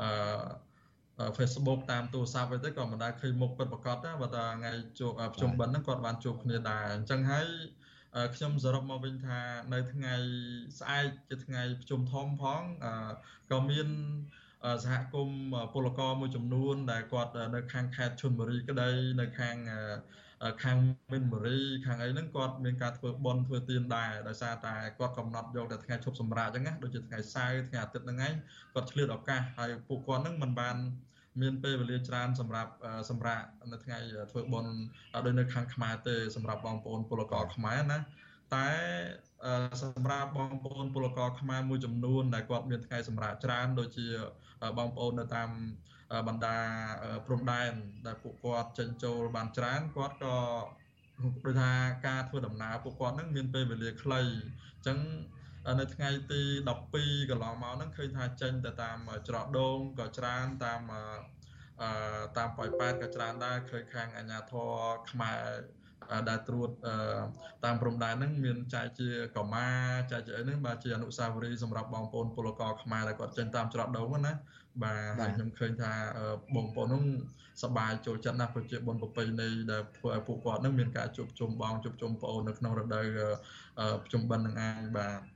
[0.00, 7.46] អឺ Facebook តាមទូរស័ព្ទអីទៅក៏មិនដែលឃើញមុខពិតប្រាកដដែរបើតែថ្ងៃជួបប្រជុំបិណ្ឌហ្នឹងគាត់បានជួបគ្នាដែរអញ្ចឹងហើយ
[8.34, 9.40] ខ្ញុំសរុបមកវិញថា
[9.72, 10.14] នៅថ្ងៃ
[10.78, 12.62] ស្អែកជាថ្ងៃប្រជុំធំផង
[13.50, 13.88] ក៏មាន
[14.84, 15.40] សហគមន៍
[15.72, 19.56] ពលករមួយចំនួន ដែលគាត់នៅខាងខេត្តឈុនបុរីក្តីនៅខាង
[20.62, 20.76] ខាង
[21.12, 28.34] មីនបុរីខាងអីហ្នឹងគាត់មានការធ្វើបន់ធ្វើទៀនដែរដោយសារតែគាត់កំណត់យកតែថ្ងៃឈប់សម្រាកអញ្ចឹងណាដូចជាថ្ងៃសៅរ៍ថ្ងៃអាទិត្យហ្នឹងឯង
[28.74, 30.76] គាត់ឆ្លៀតឱកាសហើយពួកគាត់ហ្នឹងមិនបាន
[31.40, 32.72] មានពេលវេលាច្រើនសម្រាប់
[33.10, 33.98] សម្រាប់នៅថ្ងៃ
[34.30, 34.74] ធ្វើបុណ្យ
[35.24, 37.98] ដោយនៅខាងខ្មែរទេសម្រាប់បងប្អូនពលករខ្មែរណា
[38.54, 38.68] តែ
[39.82, 44.06] សម្រាប់បងប្អូនពលករខ្មែរមួយចំនួនដែលគាត់មានថ្ងៃសម្រាប់ច្រើនដូចជា
[44.78, 45.48] បងប្អូននៅតាម
[46.28, 46.58] បណ្ដា
[47.26, 47.72] ព្រំដែន
[48.06, 50.36] ដែលពួកគាត់ចេញចូលបានច្រើនគាត់ក៏
[51.44, 51.72] ដូចថា
[52.06, 54.98] ការធ្វើដំណើរពួកគាត់នឹងមានពេលវេលាខ្លីអញ្ចឹង
[55.80, 56.42] នៅថ្ងៃទី
[56.86, 58.96] 12កន្លងមកហ្នឹងឃើញថាចេញទៅតាម
[59.28, 61.90] ច្រកដូងក៏ច្រើនតាមអឺ
[62.36, 64.72] តាមប៉ោយប៉ែតក៏ច្រើនដែរឃើញខាងអាជ្ញាធរ
[65.10, 65.40] ខ្មែរ
[66.28, 66.70] ដែលត្រួត
[67.64, 69.68] តាមព្រំដែនហ្នឹងមានចែកជាកម៉ា
[70.10, 74.32] ចែកជាអីហ្នឹងបាទជាអនុស្សាវរីយ៍សម្រាប់បងប្អូនពលករខ្មែរដែលគាត់ចេញតាមច្រកដូងណា
[74.82, 75.92] បាទហើយខ្ញុំឃើញថា
[76.54, 77.04] បងប្អូនហ្នឹង
[77.62, 83.06] សប្បាយចូលចិត្តណាស់ប្រជាបុណ្យប្រពៃណីដែលធ្វើឲ្យពួកគាត់ហ្នឹងមានការជួបជុំបងជួបជុំប្អូននៅក្នុងរដូវ
[84.02, 85.35] ប្រជុំបិណ្ឌនឹងឯងបាទ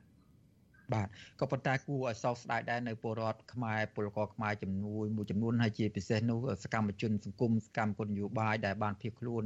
[0.94, 1.06] បាទ
[1.40, 9.44] ក៏ប៉ុន្តែគួរឲ្យសោកស្ដាយដែរនៅពលរដ្ឋខ្មែរពលករខ្មែរចំនួនមួយចំនួនហើយជាពិសេសនោះសកម្មជនសង្គមសកម្មជននយោបាយដែលបានភៀសខ្លួន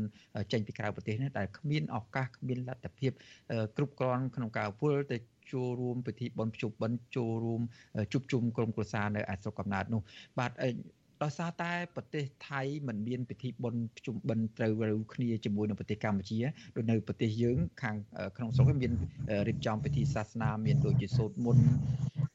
[0.52, 3.12] ចេញពីក្រៅប្រទេសនេះដែលគ្មានឱកាសគ្មានលទ្ធភាព
[3.76, 5.16] គ្រប់គ្រាន់ក្នុងការវិលទៅ
[5.52, 7.60] ចូលរួមពិធីបុណ្យភ្ជុំបិណ្ឌចូលរួម
[8.12, 10.02] ជួបជុំក្រុមគ្រួសារនៅឯស្រុកកំណើតនោះ
[10.38, 10.52] បាទ
[11.22, 16.38] ដោយសារតែប្រទេសថៃមិនមានពិធីបុណ្យភ្ជុំបិណ្ឌត្រូវរូវគ្នាជាមួយនឹងប្រទេសកម្ពុជា
[16.76, 17.96] ដូចនៅប្រទេសយើងខាង
[18.36, 18.92] ក្នុងស្រុកមាន
[19.48, 21.64] រៀបចំពិធីសាសនាមានដូចជាសូត្រមន្ត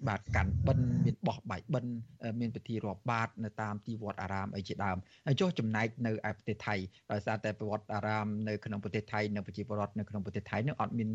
[0.07, 1.91] បាទកាន់បិណ្ឌមានបោះបាយបិណ្ឌ
[2.39, 6.75] មានពិធីរាប់បាតនៅតាមទីវត្តអារាមអីជាដើមហើយចុះចំណែកនៅឯប្រទេសថៃ
[7.11, 11.09] ដោយសារតែវត្តអារាមនៅក្នុងប្រទេសថៃនៅប្រជាពលរដ្ឋនៅក្នុងប្រទេសថៃនឹងអត់មាន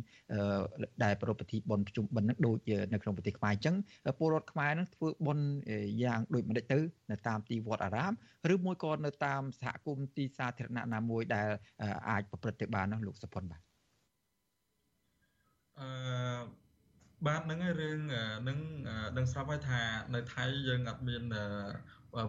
[1.04, 2.58] ដែលប្រពៃពិធីបុណ្យប្រជុំបិណ្ឌនឹងដូច
[2.92, 3.76] នៅក្នុងប្រទេសខ្មែរអញ្ចឹង
[4.18, 5.46] ពលរដ្ឋខ្មែរនឹងធ្វើបុណ្យ
[6.02, 6.78] យ៉ាងដូចម្ដេចទៅ
[7.10, 8.12] នៅតាមទីវត្តអារាម
[8.52, 11.48] ឬមួយក៏នៅតាមសហគមន៍ទីសាធារណៈណាមួយដែល
[12.10, 13.60] អាចប្រព្រឹត្តទៅបាននោះលោកសុផុនបាទ
[15.78, 16.63] អឺ
[17.26, 17.98] បាទហ្នឹងហើយរឿង
[18.48, 18.58] នឹង
[19.16, 19.80] នឹងស្រាប់ហើយថា
[20.14, 21.22] នៅថៃយើងអត់មាន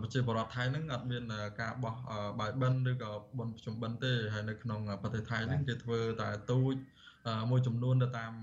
[0.02, 1.24] ប្រជាពលរដ្ឋថៃហ្នឹងអត់មាន
[1.62, 1.96] ការបោះ
[2.40, 6.76] បាយបិណ្ឌឬក៏បុណ្យប្រជុំបិណ្ឌទេហើយនៅក្នុងប្រទេសថៃហ្នឹងគេធ្វើតែទូច
[7.52, 8.34] មួយចំនួនទៅតាម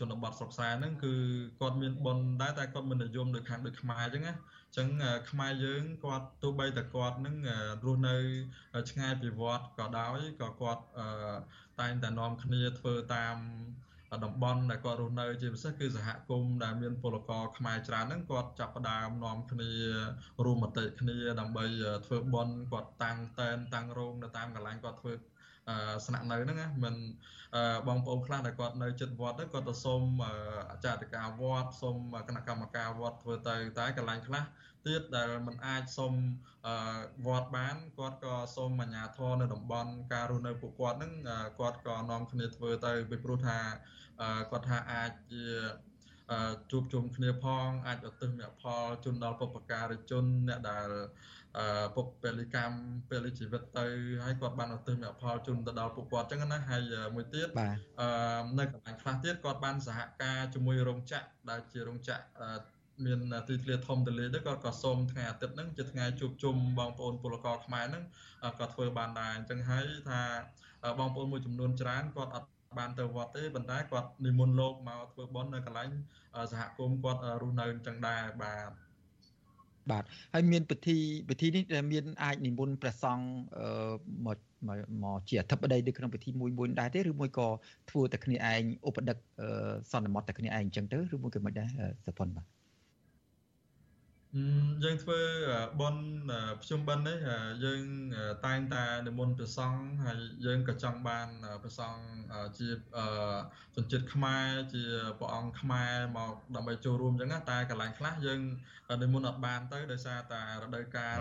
[0.00, 1.12] ជនបទស្រុកស្រែហ្នឹងគឺ
[1.60, 4.34] គាត់មានបុណ្យដែរតែគាត់មិននិយមដូចខាងដូចខ្មែរអញ្ចឹងណា
[4.68, 4.88] អញ្ចឹង
[5.30, 7.36] ខ្មែរយើងគាត់ទោះបីតែគាត់នឹង
[7.84, 8.16] រស់នៅ
[8.90, 10.82] ឆ្ងាយពីវត្តក៏ដោយក៏គាត់
[11.80, 13.36] តែងតែនាំគ្នាធ្វើតាម
[14.24, 19.70] តំបន់ដែលគាត់រស់នៅជាពិសេសគឺសហគមន៍ដែលមានពលករខ្មែរច្រើនហ្នឹងគាត់ចាប់ផ្ដើមនាំគ្នា
[20.44, 21.64] រួមមតិគ្នាដើម្បី
[22.06, 25.12] ធ្វើបន់គាត់តាំងតែនតាំងរោងនៅតាមកន្លែងគាត់ធ្វើ
[26.06, 26.94] ស្នាក់នៅហ្នឹងណាមិន
[27.88, 30.02] បងប្អូនខ្លះដែលគាត់នៅជិតវត្តហ្នឹងគាត់ទៅសុំ
[30.70, 31.96] អាចារ្យការវត្តសុំ
[32.28, 34.42] គណៈកម្មការវត្តធ្វើទៅតែកន្លែងខ្លះ
[34.86, 36.12] ទៀតដែលមិនអាចសុំ
[37.26, 41.12] វត្តបានគាត់ក៏សុំអាជ្ញាធរនៅតំបន់ការរស់នៅពួកគាត់ហ្នឹង
[41.60, 43.58] គាត់ក៏នាំគ្នាធ្វើទៅពីព្រោះថា
[44.50, 45.44] គាត់ថាអាចជា
[46.70, 50.88] ជួបជុំគ្នាផងអាចឧទ្ទិសមគ្គផលជូនដល់បុព្វការីជនអ្នកដែល
[51.96, 52.76] ពុកពលិកម្ម
[53.10, 53.86] ពលិជីវិតទៅ
[54.24, 56.82] ហើយគាត់បានឧទ្ទិសមគ្គផលជូនទៅដល់ពួកគាត់អញ្ចឹងណាហើយ
[57.14, 57.48] មួយទៀត
[58.00, 62.44] អឺនៅកន្លែងខ្លះទៀតគាត់បានសហការជាមួយរោងចក្រដែលជារោងចក្រ
[63.06, 68.04] មានទីធ្លាធំទលាទៅគាត់ក៏សូមថ្ងៃអាទិត្យហ្នឹងជាថ្ងៃជួបជុំបងប្អូនពលករខ្មែរហ្នឹង
[68.60, 70.20] ក៏ធ្វើបានដែរអញ្ចឹងហើយថា
[70.98, 75.88] បងប្អូនមួយចំនួនច្រើនគាត់អត់បានទៅវត្តទេប៉ុន្តែគាត់និមន្តលោកមកធ្វើបុណ្យនៅកន្លែង
[76.52, 78.70] សហគមន៍គាត់រស់នៅអញ្ចឹងដែរបាទ
[79.90, 83.24] បាទហើយមានពិធីពិធីនេះដែលមានអាចនិមន្តព្រះសង្ឃ
[84.26, 84.38] មក
[85.02, 87.48] មកជាអធិបតីនៅក្នុងពិធីមួយមួយដែរទេឬមួយក៏
[87.90, 89.16] ធ្វើតែគ្នាឯងឧបដឹក
[89.92, 91.68] សន្និមត់តែគ្នាឯងអញ្ចឹងទៅឬមួយក៏មិនដែរ
[92.06, 92.57] សុផុនបាទ
[94.84, 95.20] យើងធ្វើ
[95.80, 95.96] បន
[96.62, 97.18] ភ្ជុំបិណ្ឌនេះ
[97.64, 97.82] យើង
[98.46, 101.28] តែងតែនិមន្តព្រះសង្ឃហើយយើងក៏ចង់បាន
[101.62, 102.00] ព្រះសង្ឃ
[102.58, 102.68] ជា
[103.74, 104.82] ជនជាតិខ្មែរជា
[105.18, 108.40] ព្រះអង្គខ្មែរមកដើម្បីចូលរួមអញ្ចឹងតែកន្លែងខ្លះយើង
[109.02, 111.18] និមន្តអត់បានទៅដោយសារតែរដូវកាល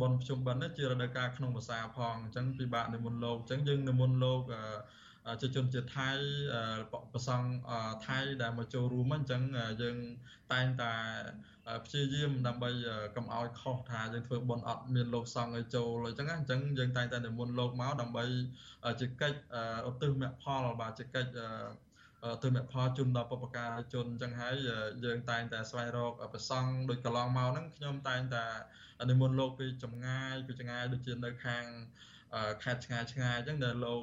[0.00, 4.42] បនភ្ជុំបិណ្ឌនេះជារដូវកាលក្នុងភាសាផងអញ្ចឹងពិបាកនិមន្តលោកអញ្ចឹងយើងនិមន្តលោក
[5.40, 6.10] ជាជនជាតិថៃ
[7.12, 7.48] ប្រសង់
[8.06, 9.42] ថៃដែលមកចូលរួមអញ្ចឹង
[9.82, 9.96] យើង
[10.52, 10.94] តែងតែ
[11.84, 12.70] ព្យាយាមដើម្បី
[13.16, 18.24] កុំឲ្យខុសថាយើងធ្វើបុណ្យអត់មានលោកសង្ឃឲ្យចូលអញ្ចឹងអញ្ចឹងយើងតែងតែនិមន្តលោកមកដើម្បី
[19.00, 19.38] ជាកិច្ច
[19.88, 21.30] ឧទ្ទិសមគ្គផលបាទជាកិច្ច
[22.42, 24.54] ទៅមេផលជូនដល់បុព្វការីជនអញ្ចឹងហើយ
[25.04, 28.44] យើងតែងតែស្វែងរកប្រសង់ដូចកន្លងមកហ្នឹងខ្ញុំតែងតែ
[29.10, 31.64] និមន្តលោកពីចម្ងាយពីចម្ងាយដូចជានៅខាង
[32.62, 34.02] ខេត្តឆ្ងាយឆ្ងាយអញ្ចឹងដែលលោក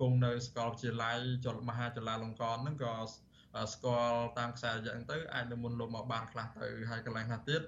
[0.00, 2.94] គង់នៅសាកលវិទ្យាល័យចលមហាចលាលង្កនហ្នឹងក៏
[3.74, 7.60] ស្គាល់តាមខ្សែរយៈហ្នឹងទៅអាចនិមន្តលោកមកបានខ្លះទៅហើយកន្លែងខ្លះទៀត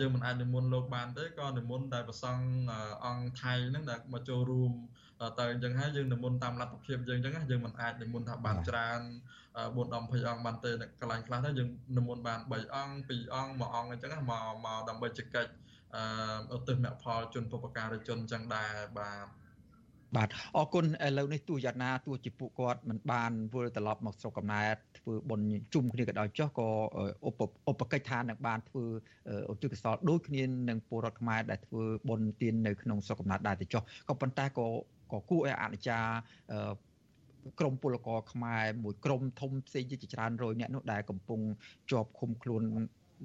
[0.00, 2.44] យើងមិនអាចនិមន្តលោកបានទេក៏និមន្តតែប្រសង់
[3.04, 4.72] អង្គថៃហ្នឹងដែលមកចូលរួម
[5.38, 9.00] ទៅអញ្ចឹងហើយយើងនិមន្តតាមលទ្ធភាពយើងអញ្ចឹងយើងមិនអាចនិមន្តថាបានច្រើន
[9.44, 15.50] 4ដល់20អង្គបានទេកន្លែងខ្លះទៅយើងនិមន្តបាន3អង្គ2អង្គ1អង្គអញ្ចឹងមកមកដើម្បីជកិច្ច
[15.96, 19.26] អឺឧទ្ទិសមគ្គផលជនពុបការីជនអញ្ចឹងដែរបាទ
[20.16, 26.68] បាទអរគុណឥឡូវនេះទោះយ៉ាងណាទោះជាពួកគាត់មិនបានវិលត្រឡប់មកស្រុកកំណើតធ្វើបុណ្យជុំគ្នាក៏ដោយចុះក៏
[27.28, 28.84] ឧបឧបកិច្ចថានឹងបានធ្វើ
[29.52, 34.66] ឧទ្ទិសកុសលដូចគ្នានឹងពលរដ្ឋខ្មែរដែលធ្វើបុណ្យទាននៅក្នុងស្រុកកំណើតដែរទៅចុះក៏ប៉ុន្តែក៏
[35.12, 36.04] ក៏គួរឲ្យអនុចារ
[37.60, 41.40] ក្រមពលករខ្មែរមួយក្រមធំផ្សេងជាច្រើនរយអ្នកនោះដែលកំពុង
[41.90, 42.62] ជាប់ឃុំខ្លួន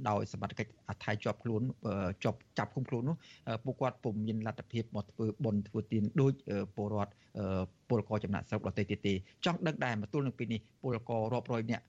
[0.09, 1.61] ដោយសមត្ថកិច្ចអថៃជាប់ខ្លួន
[2.23, 3.17] ជាប់ចាប់ឃុំខ្លួននោះ
[3.65, 6.33] ពួកគាត់ពុំមានលទ្ធភាពមកធ្វើបន់ធ្វើទានដូច
[6.75, 7.13] ពលរដ្ឋ
[7.89, 9.13] ពលករចំណាក់ស្រុកដទៃទៀតទេ
[9.45, 11.83] ចង់ដឹងដែរមកទល់នឹងពេលនេះពលកររាប់រយនាក់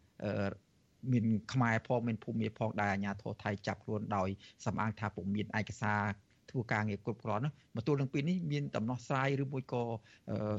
[1.12, 4.28] មានខ្មែរផងមានភូមិផងដែលអាជ្ញាធរថៃចាប់ខ្លួនដោយ
[4.66, 6.02] សំអាងថាពុំមានឯកសារ
[6.50, 9.82] ធ្វើការងារគ្រប់គ្រាន់ណាមកទល់នឹងពេលនេះមានដំណោះស្រាយឬមួយក៏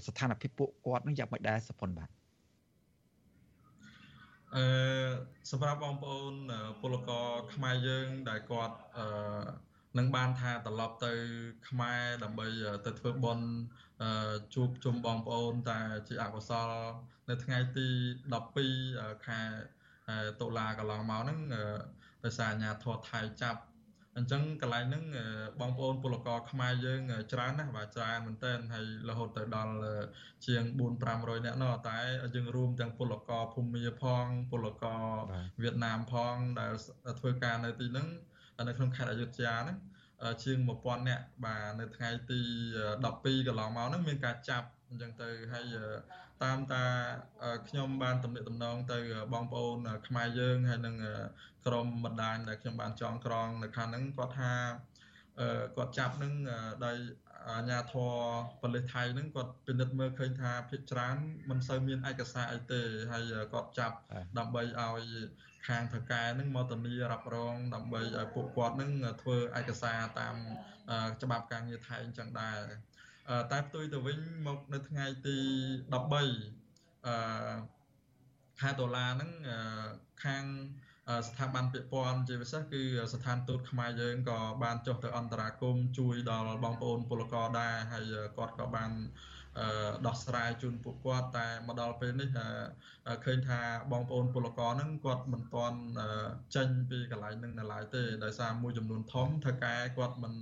[0.07, 2.09] ស្ថានភាពពួកគាត់នឹងយ៉ាងម៉េចដែរសុផុនបាទ
[4.55, 4.65] អឺ
[5.51, 6.33] សម្រាប់បងប្អូន
[6.81, 9.05] ពលករខ្មែរយើងដែលគាត់អឺ
[9.97, 11.13] នឹងបានថាត្រឡប់ទៅ
[11.69, 12.47] ខ្មែរដើម្បី
[12.85, 13.47] ទៅធ្វើបុណ្យ
[14.53, 16.71] ជួបជុំបងប្អូនតែជាអកុសល
[17.29, 17.87] នៅថ្ងៃទី
[18.55, 19.39] 12ខែ
[20.41, 21.39] តុលាកន្លងមកហ្នឹង
[22.23, 23.61] ដោយសារអាជ្ញាធរថៃចាប់
[24.17, 25.03] អញ្ចឹងកន្លែងហ្នឹង
[25.59, 27.01] បងប្អូនពលករខ្មែរយើង
[27.33, 29.73] ច្រើនណាស់បាទច្រើនមែនទែនហើយរហូតទៅដល់
[30.45, 31.99] ជាង4 500នាក់នោះតែ
[32.35, 35.03] យើងរួមទាំងពលករភូមាផងពលករ
[35.61, 36.71] វៀតណាមផងដែល
[37.19, 38.07] ធ្វើការនៅទីហ្នឹង
[38.67, 39.77] នៅក្នុងខេត្តអយុធ្យាហ្នឹង
[40.43, 42.41] ជាង1000នាក់បាទនៅថ្ងៃទី
[42.93, 45.65] 12កន្លងមកហ្នឹងមានការចាប់អញ្ចឹងទៅហើយ
[46.43, 46.85] តាមតា
[47.67, 48.99] ខ្ញុំបានតំណែងតំណងទៅ
[49.33, 49.77] បងប្អូន
[50.07, 50.95] ខ្មែរយើងហើយនឹង
[51.65, 54.53] ក្រុមបណ្ដាញដែលខ្ញុំបានចងក្រងនៅខាងហ្នឹងគាត់ថា
[55.75, 56.33] គាត់ចាប់នឹង
[56.85, 56.97] ដោយ
[57.49, 58.13] អាញាធរ
[58.61, 61.17] ប៉ូលីសថៃហ្នឹងគាត់ពិនិត្យមើលឃើញថាភិកច្រើន
[61.49, 63.95] មិនសូវមានឯកសារអីទេហើយគាត់ចាប់
[64.37, 65.03] ដើម្បីឲ្យ
[65.67, 70.35] ខាងថកែហ្នឹងមកធានារ៉ាប់រង ដើម្បីឲ្យពួកគាត់ហ្នឹងធ្វើឯកសារតាម
[71.21, 72.57] ច្បាប់ការងារថៃអញ្ចឹងដែរ
[73.51, 75.37] តែផ្ទុយទៅវិញមកនៅថ្ងៃទី
[75.93, 77.15] 13អឺ
[78.59, 79.31] ខែដុល្លារហ្នឹង
[80.23, 80.43] ខាង
[81.27, 82.81] ស្ថាប័នពាក់ព័ន្ធជាពិសេសគឺ
[83.13, 88.03] ស្ថានទូតខ្មែរយើងក៏បានចុះទៅអន្តរាគមជួយដល់បងប្អូនពលករដែរហើយ
[88.37, 88.91] គាត់ក៏បាន
[90.07, 92.29] ដោះស្រាយជូនពួកគាត់តែមកដល់ពេលនេះ
[93.25, 93.59] ឃើញថា
[93.91, 95.79] បងប្អូនពលករហ្នឹងគាត់មិនទាន់
[96.55, 100.33] ចេញពីកន្លែងហ្នឹងនៅឡើយទេដោយសារមួយចំនួនធំថៅកែគាត់មិន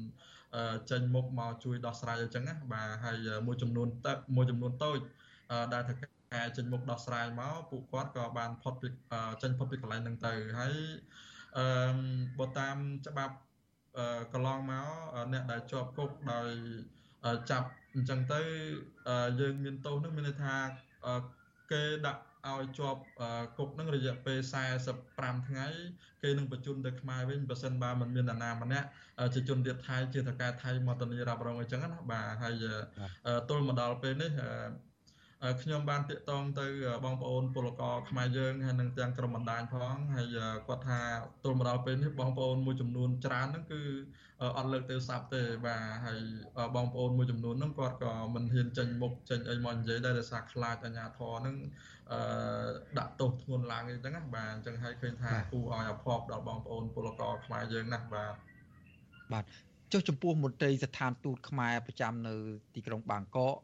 [0.91, 3.15] ចេញមុខមកជួយដោះស្រាយអញ្ចឹងណាបាទហើយ
[3.47, 4.99] មួយចំនួនតមួយចំនួនតូច
[5.73, 8.87] ដែលថៅកែចេញមុខដោះស្រាយមកពួកគាត់ក៏បានផុតពី
[9.41, 10.73] ចេញផុតពីកន្លែងហ្នឹងទៅហើយ
[11.57, 11.65] អឺ
[12.39, 13.35] បើតាមច្បាប់
[14.33, 14.87] កន្លងមក
[15.33, 16.49] អ្នកដែលជាប់គុកដោយ
[17.51, 18.41] ចាប់អញ្ចឹងទៅ
[19.39, 20.55] យើងមានទោសនឹងមានន័យថា
[21.71, 23.01] គេដាក់ ឲ្យជាប់
[23.57, 24.39] គុកនឹងរយៈពេល
[24.93, 25.67] 45ថ្ងៃ
[26.23, 28.87] គេនឹងបញ្ជូនទៅខ្មែរវិញបើសិនបើមិនមានអាណាម្នាក់
[29.33, 32.53] ជាជនជាតិថៃជាតកែថៃមកធានារ៉ាប់រងអញ្ចឹងណាបាទហើយ
[33.49, 34.31] ទល់មកដល់ពេលនេះ
[35.61, 36.65] ខ្ញុំបានតាកតងទៅ
[37.05, 40.99] បងប្អូនពលករខ្មែរយើងហើយនឹងទាំងក្រុមបណ្ដាញផងហើយគាត់ថា
[41.43, 43.81] ទល់មកដល់ពេលនេះបងប្អូនមួយចំនួនច្រើនហ្នឹងគឺ
[44.57, 46.19] អត់លើកទៅសាប់ទេបាទហើយ
[46.75, 51.55] បងប្អូនមួយចំនួនហ្នឹងគាត់ក៏មិនហ៊ានចេញមុខចេញអីមកនិយាយដែរដោយសារខ្លាចអាជ្ញាធរហ្នឹង
[52.11, 52.21] អឺ
[52.99, 58.33] ដាក់ទោសធ្ងន់ឡើងអីចឹងណាបាទអញ្ចឹងហើយឃើញថាគូឲ្យអភ័ព្វដល់បងប្អូនពលករខ្មែរយើងណាស់បាទ
[59.33, 59.45] បាទ
[59.91, 62.33] ចុះចំពោះមន្ត្រីស្ថានទូតខ្មែរប្រចាំនៅ
[62.75, 63.55] ទីក្រុងបាងកក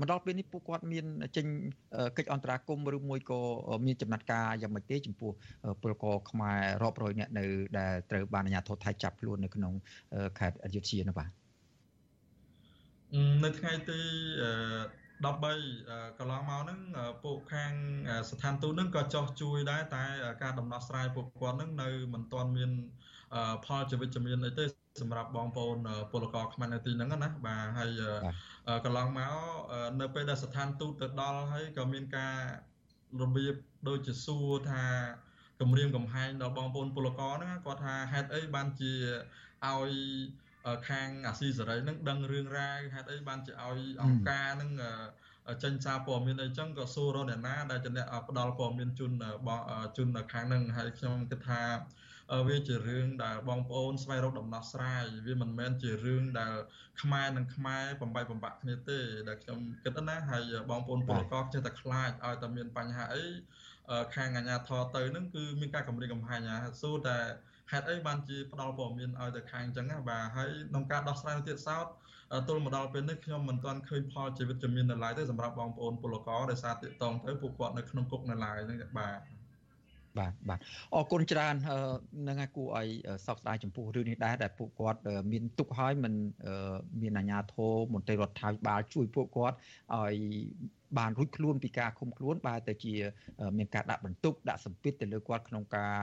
[0.00, 1.04] មកដល់ពេលនេះពួកគាត់មាន
[1.36, 1.46] ចេញ
[2.16, 3.40] កិច្ចអន្តរាគមន៍ឬមួយក៏
[3.86, 5.30] មានចំណាត់ការយ៉ាងម៉េចទេចំពោះ
[5.82, 7.44] ពលករខ្មែររាប់រយនាក់នៅ
[7.78, 9.72] ដែលត្រូវបានអាជ្ញាធរថៃចាប់ខ្លួននៅក្នុង
[10.38, 11.30] ខេត្តអយុធ្យានោះបាទ
[13.44, 14.00] នៅថ្ងៃទី
[15.22, 16.80] 13កន្លងមកហ្នឹង
[17.24, 17.72] ពួកខាង
[18.30, 20.04] ស្ថានទូតហ្នឹងក៏ចោះជួយដែរតែ
[20.42, 22.70] ការដំណោះស្រាយពួកគាត់ហ្នឹងនៅមិនទាន់មាន
[23.64, 24.64] ផលជាវិជ្ជមានអីទេ
[25.00, 25.78] សម្រាប់បងប្អូន
[26.12, 27.90] ពលករខ្មែរនៅទីហ្នឹងណាបាទហើយ
[28.84, 29.34] កន្លងមក
[30.00, 32.36] នៅពេលដែលស្ថានទូតទៅដល់ហើយក៏មានការ
[33.22, 33.54] របៀប
[33.88, 34.84] ដូចជាសួរថា
[35.60, 38.92] គម្រាមកំហែងដល់បងប្អូនពលករហ្នឹងគាត់ថាហេតុអីបានជា
[39.66, 39.90] ឲ្យ
[40.88, 44.70] ខាងអាស៊ីសេរីនឹងដឹងរឿងរ៉ាវហេតុអីបានជាឲ្យអង្គការនឹង
[45.62, 49.12] ចេញសារព័ត៌មានអីចឹងក៏សួររកអ្នកណាដែលជាអ្នកផ្ដល់ព័ត៌មានជូន
[49.96, 51.62] ជូនខាងនឹងហើយខ្ញុំគិតថា
[52.48, 56.54] វាជារឿងដែលបងប្អូនស្វែងរកដំណោះស្រាយវាមិនមែនជារឿងដែល
[57.02, 58.98] ខ្មែរនិងខ្មែរបំបីបំបាក់គ្នាទេ
[59.28, 63.24] ដែលខ្ញុំគិតណាហើយបងប្អូនពលករចេះតែខ្លាចឲ្យតែមានបញ្ហាអី
[64.14, 66.40] ខាងអាជ្ញាធរទៅនឹងគឺមានការគម្រាមកំហែង
[66.80, 67.18] សួរតែ
[67.70, 71.86] ហេតុអីបានជាផ្ដល់ព័ត៌មានឲ្យទៅខាងអញ្ចឹងណាបាទហើយក្នុងការដោះស្រាយទៀតសោត
[72.48, 79.18] ទល់មកដល់ពេលនេះខ្ញុំមិនទាន់ឃើញផលជីវិតជំនាញនៅឡើយទេសម្រាប់បងប្អូនពលករដែលសារទាក់ទងទៅពួកគាត់នៅក្នុងគុកនៅឡើយហ្នឹងបាទ
[80.18, 80.58] បាទបាទ
[80.94, 81.54] អរគុណច្រើន
[82.28, 82.88] នឹងឲ្យគួរឲ្យ
[83.26, 85.00] សោកស្ដាយចំពោះរឿងនេះដែរដែលពួកគាត់
[85.32, 86.14] មានទុកហើយមិន
[87.02, 89.56] មានអាជ្ញាធរមន្ត្រីរដ្ឋាភិបាលជួយពួកគាត់
[89.94, 90.16] ឲ្យ
[90.98, 92.94] បានរួចខ្លួនពីការឃុំខ្លួនបែរទៅជា
[93.58, 95.96] មានការដាក់បន្ទុកដាក់សម្ពាធទៅលើគាត់ក្នុងការ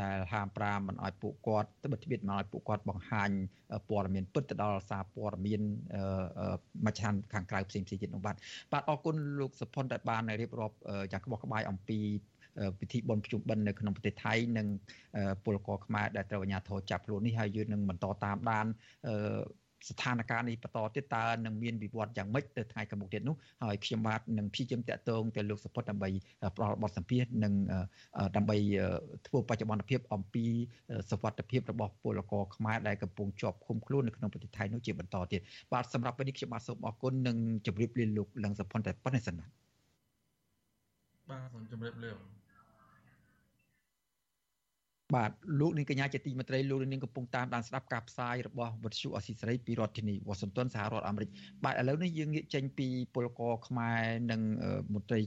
[0.00, 3.30] ដែលហាមប្រាមមិនឲ្យពួកគាត់ទៅបិទទ្វារមិនឲ្យពួកគាត់បង្ហាញ
[3.88, 5.62] ព័ត៌មានពិតទៅដល់សារព័ត៌មាន
[6.86, 8.36] មជ្ឈដ្ឋានខាងក្រៅផ្សេងៗទៀតនោះបាទ
[8.72, 10.76] បាទអរគុណលោកសុផុនដែលបានរៀបរាប់
[11.12, 12.00] យ៉ាងក្បោះក្បាយអំពី
[12.80, 14.66] ពិធីបុណ្យភ្ជុំបិណ្ឌនៅក្នុងប្រទេសថៃនិង
[15.44, 18.66] ពលករខ្មែរដែលត្រូវអាជ្ញាធរចាប់ខ្លួននេះហើយយើងនឹងបន្តតាមដាន
[19.88, 26.08] ស្ថានភាពនេះបន្តទៀតតើនឹងមានវិវត្តយ៉ាងម៉េចទៅថ្ងៃខាងមុខទៀតនោះហើយខ្ញុំបាទនឹងព្យាយាមតាក់ទងទៅលោកសុផុតដើម្បី
[26.54, 27.52] ផ្ដល់បទសម្ភាសន៍និង
[28.36, 28.56] ដើម្បី
[29.26, 30.44] ធ្វើបច្ចុប្បន្នភាពអំពី
[31.10, 35.40] សវត្ថភាពរបស់ពលករខ្មែរដែលកំពុងជាប់ឃុំខ្លួននៅក្នុងប្រទេសថៃនោះជាបន្តទៀត
[35.72, 39.50] បាទសម្រាប់ពេលនេះខ្ញុំបាទសូមអរគុណនិងជម្រាបលាលោកលឹងសុផុនតែប៉ុណ្្នេះសិនបាទ
[41.30, 42.10] បាទសូមជម្រាបលា
[45.12, 51.30] បាទលោកនាងកញ្ញាជាទីមេត្រីលោកនាងកំពុងតាមដានស្ដាប់ការផ្សាយរបស់វិទ្យុអស៊ីសេរីពីរដ្ឋធានីវ៉ាស៊ីនតោនសហរដ្ឋអាមេរិក
[51.64, 54.40] បាទឥឡូវនេះយើងងាកចេញពីពលករខ្មែរនិង
[54.94, 55.20] មន្ត្រី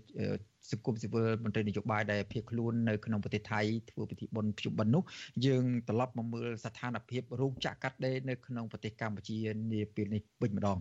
[0.71, 3.61] សង្គមស៊ីវិលមន្ត្រីនយោបាយដែលភៀសខ្លួននៅក្នុងប្រទេសថៃ
[3.91, 5.03] ធ្វើពិធីបុណ្យភ្ជុំបិណ្ឌនោះ
[5.45, 9.37] យើងត្រឡប់មកមើលស្ថានភាពរោងចក្រកាត់ដេរនៅក្នុងប្រទេសកម្ពុជា
[9.73, 10.77] នាពេលនេះវិញម្ដង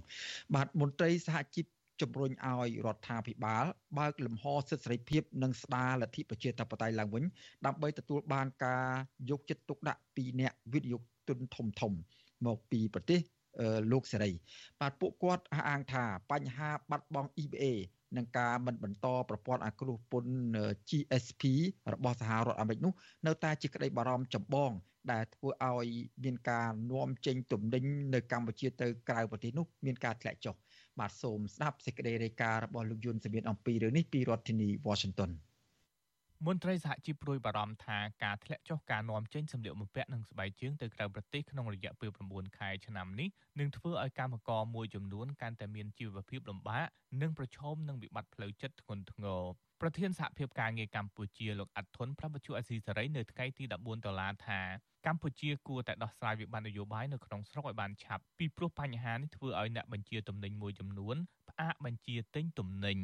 [0.54, 1.66] បាទមន្ត្រីសហជីព
[2.00, 3.64] ជំរុញឲ្យរដ្ឋាភិបាល
[3.98, 7.24] បើកលំហសិទ្ធិសេរីភាពនិងស្ដារលទ្ធិប្រជាធិបតេយ្យឡើងវិញ
[7.66, 8.86] ដើម្បីទទួលបានការ
[9.30, 11.92] យកចិត្តទុកដាក់ពីអ្នកវិនិយោគទុនធំធំ
[12.46, 13.20] មកពីប្រទេស
[13.92, 14.32] លោកសេរី
[14.80, 17.64] បាទពួកគាត់អះអាងថាបញ្ហាបាត់បង់ EBA
[18.16, 21.42] នឹងការមិនបន្តប្រព័ន្ធអាគ្រោះពន្ធ GSP
[21.92, 22.92] របស់សហរដ្ឋអាមេរិកនោះ
[23.26, 24.72] នៅតែជាក្តីបារម្ភចម្បង
[25.12, 25.88] ដែលធ្វើឲ្យ
[26.24, 30.54] មានការនាំចេញទំនិញនៅកម្ពុជាទៅក្រៅប្រទេសនោះមានការធ្លាក់ចុះ
[31.00, 35.30] បាទសូមស្ដាប់សេចក្តីរាយការណ៍របស់លោកយុនសមៀនអំពីរឿងនេះពីរដ្ឋធានី Washington
[36.46, 43.28] មន្ត្រីសហជីពព្រួយបារម្ភថាការធ្លាក់ចុះការនាំចេញសម្លៀកបំពាក់និងស្បែកជើងទៅក្រៅប្រទេសក្នុងរយៈពេល9ខែឆ្នាំនេះ
[43.58, 46.86] នឹងធ្វើឲ្យកម្មករមួយចំនួនកាន់តែមានជីវភាពលំបាក
[47.22, 49.42] និងប្រឈមនឹងវិបត្តិផ្លូវចិត្តធ្ងន់ធ្ងរ
[49.80, 54.60] ប្រធានសហភាពការងារកម្ពុជាលោកអាត់ធុនប្រាប់វិទ្យុអេស៊ីសេរីនៅថ្ងៃទី14ដុល្លារថា
[55.06, 61.16] កម្ពុជាគួរតែដោះស្រាយវិបត្តិនយោបាយនៅក្នុងស្រុកឲ្យបានឆាប់ពីព្រោះបញ្ហានេះធ្វើឲ្យអ្នកបញ្ជាទំនិញមួយចំនួន
[61.50, 62.98] ផ្អាកបញ្ជាទិញទំនិញ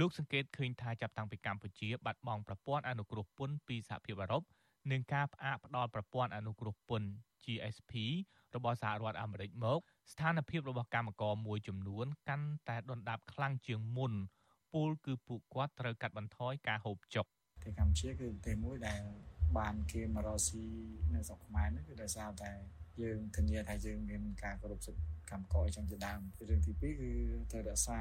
[0.00, 4.42] លោកសង្កេតឃើញថាចាប់តាំងពីកម្ពុជាបាត់បង់ប្រព័ន្ធអនុគ្រោះពន្ធពីសហភាពអឺរ៉ុប
[4.90, 7.08] និងការផ្អាកផ្ដល់ប្រព័ន្ធអនុគ្រោះពន្ធ
[7.42, 7.92] GSP
[8.54, 9.78] របស់សហរដ្ឋអាមេរិកមក
[10.12, 14.12] ស្ថានភាពរបស់កម្មករមួយចំនួនកាន់តែដុនដាបខ្លាំងជាងមុន
[14.74, 20.64] ពលគឺពួកគាត់ត្រូវកាត់បន្ថយការហូបចុកប្រទេសកម្ពុជាគឺប្រទេសមួយដែល បានគេមករកស៊ី
[21.14, 22.50] នៅស្រុកខ្មែរនេះគឺដោយសារតែ
[23.02, 27.12] យើងធានាថាយើងមានការគោរពសិទ្ធិកម្មករអីចឹងជាដើមរឿងទី2គឺ
[27.50, 28.00] ត្រូវរក្សា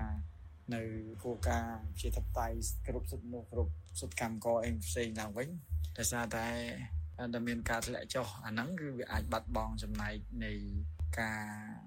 [0.74, 0.82] នៅ
[1.24, 2.58] គោលការណ៍ជាធិបតេយ្យ
[2.88, 5.50] គ្រប់សិទ្ធិមនុស្សគ្រប់សិទ្ធិកម្មករអីផ្សេងឡើងវិញ
[5.98, 6.48] ដោយសារតែ
[7.34, 10.52] ដែលមានការធ្លាក់ចុះអាហ្នឹងគឺវាអាចបាត់បង់ចំណែកនៃ
[11.20, 11.44] ការ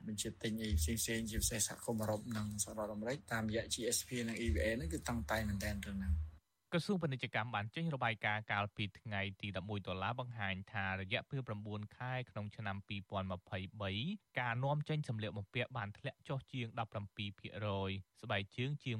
[0.07, 6.15] បញ្ជាទិញអីផ្សេងផ្សេងជាពិសេសសហគមន៍អឺរ៉ុបនិងសហរដ្ឋអាមេរិកតាមរយៈ GSP និង EVA ហ្នឹងគឺតង់តែមែនទែនរឿងហ្នឹង
[6.75, 12.77] ក្រសួងពាណិជ្ជកម្មបានចេញរបាយការណ៍កាលពីថ្ងៃទី11ដុល្លារបង្ហាញថារយៈពេល9ខែក្នុងឆ្នាំ
[13.59, 16.67] 2023ការនាំចេញសម្លៀកបំពាក់បានធ្លាក់ចុះជាង
[17.45, 18.97] 17%ស្បែកជើងជាង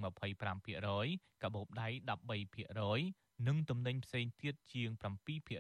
[0.71, 1.89] 25%កាបូបដៃ
[2.69, 4.91] 13%និងទំនិញផ្សេងទៀតជាង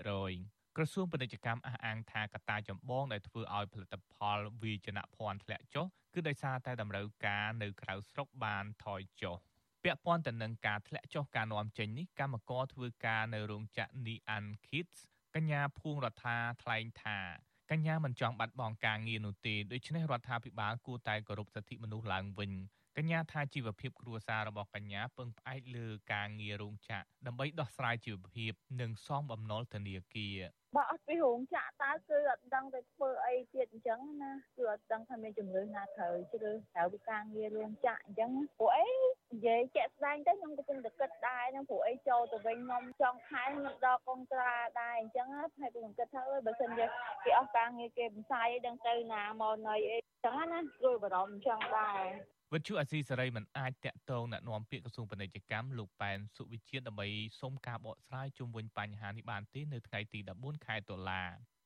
[0.03, 9.39] 7%ក្រសួងពាណិជ្ជកម្មអះអាងថាកត្តាចម្បងដែលធ្វើឲ្យផលិតផលវាយនភ័ណ្ឌធ្លាក់ចុះគឺដោយសារតែតម្រូវការនៅក្រៅស្រុកបានថយចុះ
[9.85, 14.99] ពាក់ព័ន្ធទៅនឹងការធ្លាក់ចុះការនាំចេញនេះកម្មករធ្វើការនៅរោងចក្រ Nian Kids
[15.35, 17.19] កញ្ញាភួងរដ្ឋាថ្លែងថា
[17.71, 22.53] កញ្ញាមិនចង់បាត់បង់ការងារនោះទេដូច្នេះរដ្ឋាភិបាលគួរតែគោរពសិទ្ធិមនុស្សឡើងវិញ
[22.99, 30.39] កញ្ញាថាជីវភាពគ្រួសាររបស់កញ្ញាពឹងផ្អែកលើការងាររោងចក្រដើម្បីដោះស្រាយជីវភាពនិងសងបំណុលធនាគារ
[30.77, 38.89] បើអត់ពីរោងចក្រតើគឺអត់ដឹងទៅធ្វើអីទៀតអញ្ចឹងណាគឺអត់ដឹងថាមានជំរឿនណាត្រូវជ្រើសត្រូវពីការងាររោងចក្រអញ្ចឹងព្រោះអី
[39.33, 46.87] និយាយជាក់ស្ដែងទៅខ្ញុំក៏គិតតែគិតដែរហ្នឹងព្រោះអីចូលទៅវិញខ្ញុំចង់ខែខ្ញុំដកកុងត្រាដែរអញ្ចឹងហើយខ្ញុំគិតថាអើយបើសិនជា
[47.25, 52.05] គេអស់ការងារគេបន្សាយអីដឹងទៅណាមកណីអីអញ្ចឹងណាព្រួយបារម្ភអញ្ចឹងដែរ
[52.55, 57.09] វិទ្យុអាស៊ីសេរីមិនអាចតាក់ទងណែនាំពាក្យក្រសួងពាណិជ្ជកម្មលោកប៉ែនសុវិជាតិដើម្បី
[57.41, 61.23] សុំការបកស្រាយជុំវិញបញ្ហានេះបានទេនៅថ្ងៃទី14ខែតុលា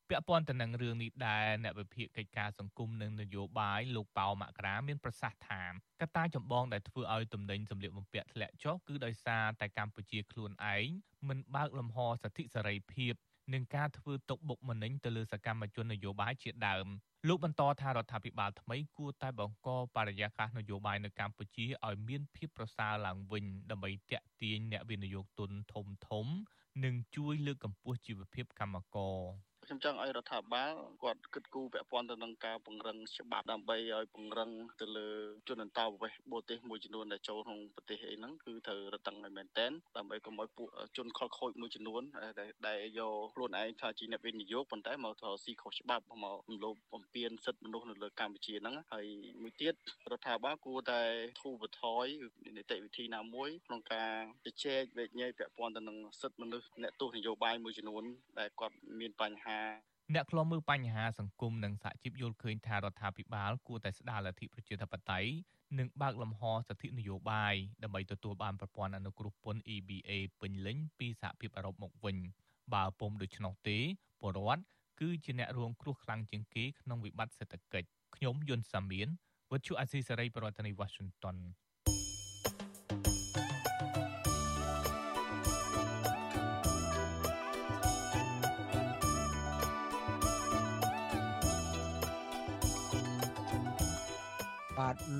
[0.08, 5.62] ពាក់ព័ន្ធទៅនឹងរឿងនេះដែរអ្នកវិភាគកិច្ចការសង្គមនិងនយោបាយលោកប៉ៅមករាមានប្រសាសន៍ថា
[6.02, 10.88] កត្តាចម្បងដែលធ្វើឲ្យទំនិញសម្លៀកបំពាក់ធ្លាក់ចុះគឺដោយសារតែកម្ពុជាខ្លួនឯង
[11.28, 13.14] មិនបើកលំហសិទ្ធិសេរីភាព
[13.52, 16.86] និងការធ្វើទុកបុកម្នេញទៅលើសកម្មជននយោបាយជាដើម
[17.28, 26.26] លោកបន្តថារដ្ឋាភិបាលថ្មីគួរតែបង្កបរិយាកាសនយោបាយនៅកម្ពុជាឲ្យមានភាពប្រសើរឡើងវិញដើម្បីទាក់ទាញអ្នកវិនិយោគទុនធំធំ
[26.84, 29.18] និងជួយលើកកម្ពស់ជីវភាពកម្មករ
[29.68, 34.50] ខ្ញុំចង់ឲ្យរដ្ឋាភិបាលគាត់គិតគូរពាក់ព័ន្ធទៅនឹងការពង្រឹងច្បាប់ដើម្បីឲ្យពង្រឹង
[34.80, 35.08] ទៅលើ
[35.48, 42.02] ជនអន្តោប្រវេសន៍បរទេសមួយចំនួនដែលចូលក្នុងប្រទេសអីហ្នឹងគឺត្រូវរឹតបន្តឹងឲ្យមែនតែនដើម្បីកុំឲ្យពួកជនខលខូចមួយចំនួន
[42.40, 49.06] ដែលដែលយកខ្លួនឯងថាជាអ្នកវិនិយោគប៉ុន្តែមកធ្វើស៊ីខុសច្បាប់មករំលោភបំពានសិទ្ធិមនុស្សនៅលើកម្ពុជាហ្នឹងហើយ
[49.42, 49.74] មួយទៀត
[50.10, 51.02] រដ្ឋាភិបាលគួរតែ
[51.40, 52.06] ធូរបន្ថយ
[52.56, 54.12] នីតិវិធីណាមួយក្នុងការ
[54.44, 58.04] ជជែកវែកញែកពាក់ព័ន្ធទៅនឹងសិទ្ធិមនុស្សអ្នកទស្សនយោបាយមួយចំនួន
[58.38, 59.55] ដែលគាត់មានបញ្ហា
[60.14, 65.30] អ្នកខ្លំមើលបញ្ហាសង្គមនិងសហជីពយល់ឃើញថារដ្ឋាភិបាលគួរតែស្ដារលទ្ធិប្រជាធិបតេយ្យ
[65.78, 72.16] និងបើកលំហសិទ្ធិនយោបាយដើម្បីទទួលបានប្រព័ន្ធអនុគ្រោះពន្ធ EBA ពេញលេញពីសហភាពអឺរ៉ុបមកវិញ
[72.74, 73.78] បើពុំដូច្នោះទេ
[74.20, 74.62] ពលរដ្ឋ
[75.00, 79.08] គឺជាអ្នករងគ្រោះខ្លាំងជាងគេក្នុងវិបត្តិសេដ្ឋកិច្ចខ្ញុំយុនសាមៀន
[79.52, 81.36] វិទ្យុអាស៊ីសេរីប្រធានាធិបតី Washington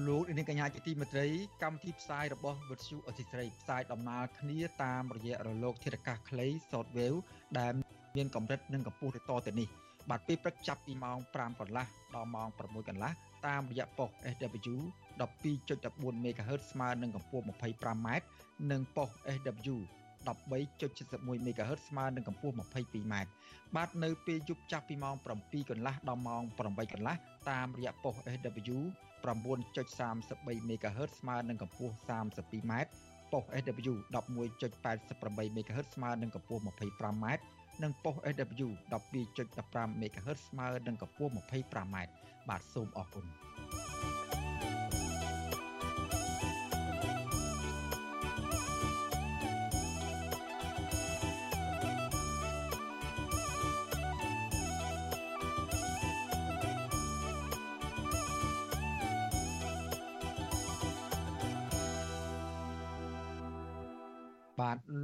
[0.08, 1.26] លោកនាងកញ្ញាជាទីមេត្រី
[1.62, 7.18] កម្មវិធីផ្សាយរបស់វិទ្យុអសីស្រីផ្សាយដំណើរគ្នាតាមរយៈរលកធាតុអាកាសខ្លី shortwave
[7.58, 7.72] ដែល
[8.16, 9.68] មានកម្រិតនិងកម្ពស់ទៅតទៅនេះ
[10.10, 13.12] បាទពេលព្រឹកចាប់ពីម៉ោង5កន្លះដល់ម៉ោង6កន្លះ
[13.46, 14.76] តាមរយៈប៉ុស SW
[15.20, 18.08] 12.14 MHz ស្មើនឹងកម្ពស់ 25m
[18.70, 19.76] និងប៉ុស SW
[20.26, 23.14] 13.71 MHz ស្មើនឹងកម្ពស់ 22m
[23.76, 27.16] បាទនៅពេលយប់ចាប់ពីម៉ោង7កន្លះដល់ម៉ោង8កន្លះ
[27.50, 28.78] តាមរយៈប៉ុស SW
[29.24, 32.72] 9.33 MHz ស្មើនឹងកម្ពស់ 32m
[33.32, 37.26] ប៉ុស SW 11.88 MHz ស្មើនឹងកម្ពស់ 25m
[37.82, 41.96] និងប៉ុស SW 12.15 MHz ស្មើនឹងកម្ពស់ 25m
[42.48, 43.26] បាទសូមអរគុណ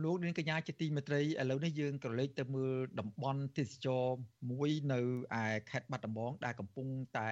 [0.04, 4.04] លោកនាងកញ្ញាជាទីមេត្រីឥឡូវនេះយើងក្រឡេកទៅមើលតំបន់ទេសចរ
[4.50, 5.00] មួយនៅ
[5.42, 6.86] ឯខេត្តបាត់ដំបងដែលកំពុង
[7.18, 7.30] តែ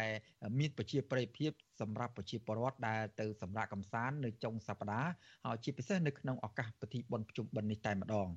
[0.59, 1.51] មានប្រជាប្រិយភាព
[1.81, 5.11] សម្រាប់ប្រជាពលរដ្ឋដែលទៅសម្រាប់កំសាន្តនៅចុងសប្តាហ៍
[5.47, 8.29] ហើយជាពិសេសនៅក្នុងឱកាសពិធីបុណ្យភ្ជុំបិណ្ឌនេះតែម្ដង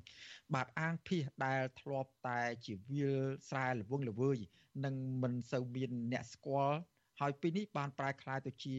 [0.54, 4.38] បាទអាងភៀសដែលធ្លាប់តែជាវាលស្រែល្វឹងល្វើយ
[4.84, 6.78] និងមិនសូវមានអ្នកស្គាល់
[7.20, 8.76] ហើយពេលនេះបានប្រែក្លាយទៅជា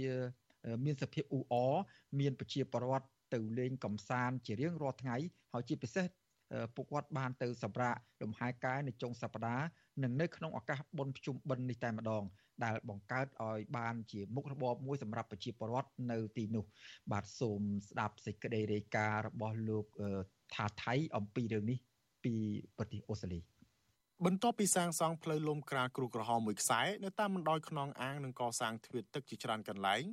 [0.86, 1.74] មានសភាពអ៊ូអរ
[2.20, 5.18] មានប្រជាពលរដ្ឋ ទៅលេងកំសាន្តជារៀងរាល់ថ្ងៃ
[5.54, 6.06] ហើយជាពិសេស
[6.76, 9.66] ពួកគាត់បានទៅសម្រាកលំហែកាយនៅចុងសប្តាហ៍
[10.04, 12.24] និងនៅក្នុងឱកាសបុណ្យភ្ជុំបិណ្ឌនេះតែម្ដង
[12.66, 16.66] ដែលបង្កើតឲ្យបានជាមុខរបរមួយសម្រាប់ប្រជាពលរដ្ឋនៅទីនោះ
[17.12, 19.86] បាទសូមស្ដាប់សេចក្តីរាយការណ៍របស់លោក
[20.56, 21.78] ថាថៃអំពីរឿងនេះ
[22.24, 22.34] ពី
[22.78, 23.40] ប្រទេសអូស្ត្រាលី
[24.26, 30.04] បន្ទាប់ពីសាងសង់ផ្លូវលំក្រាលគ្រូក្រហមមួយខ្សែនៅតាមបណ្ដោយខ្នងអាងនិងកសាងទ្វារទឹកជាច្រើនកន្លែង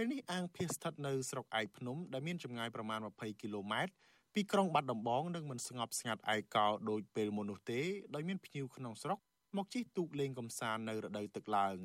[0.00, 3.92] ពេលនេះអាងភៀសស្ថិតនៅស្រុកឯកភ្នំដែលមានចម្ងាយប្រមាណ20គីឡូម៉ែត្រ
[4.34, 7.80] ពីក្រុងបាត់ដំបងនិងមិនស្ងប់ស្ងាត់ឯកោដោយពេលមុននោះទេ
[8.14, 9.18] ដោយមានភ្ញៀវក្នុងស្រុក
[9.56, 11.78] មកជិះទូកលេងកំសាន្តនៅរដូវទឹកឡើង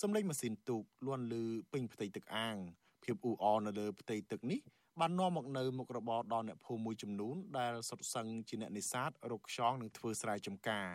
[0.00, 2.56] សម្លេងម៉ាស៊ីនទូកលាន់លឺពេញផ្ទៃទឹកអាង
[3.02, 4.60] ភាពអ៊ូអរនៅលើផ្ទៃទឹកនេះ
[5.00, 10.88] បាននាំមកនៅមុខរបរដល់អ្នកភូមិមួយចំនួនដែលសុទ្ធសឹងជាអ្នកនេសាទរកខ្យងនិងធ្វើស្រែចម្ការ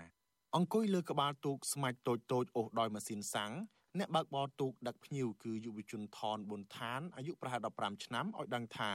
[0.55, 3.53] អង្គុយលើក្បាលទូកស្មាច់តូចតូចអូសដោយម៉ាស៊ីនសាំង
[3.99, 8.91] អ្នកបើកបរទូកដឹកភ្ញៀវគឺយុវជនថនប៊ុនឋានអាយុប្រហែល15ឆ្នាំឲ្យដឹងថា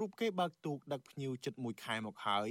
[0.00, 2.48] រូបគេបើកទូកដឹកភ្ញៀវជិត1ខែមកហើយ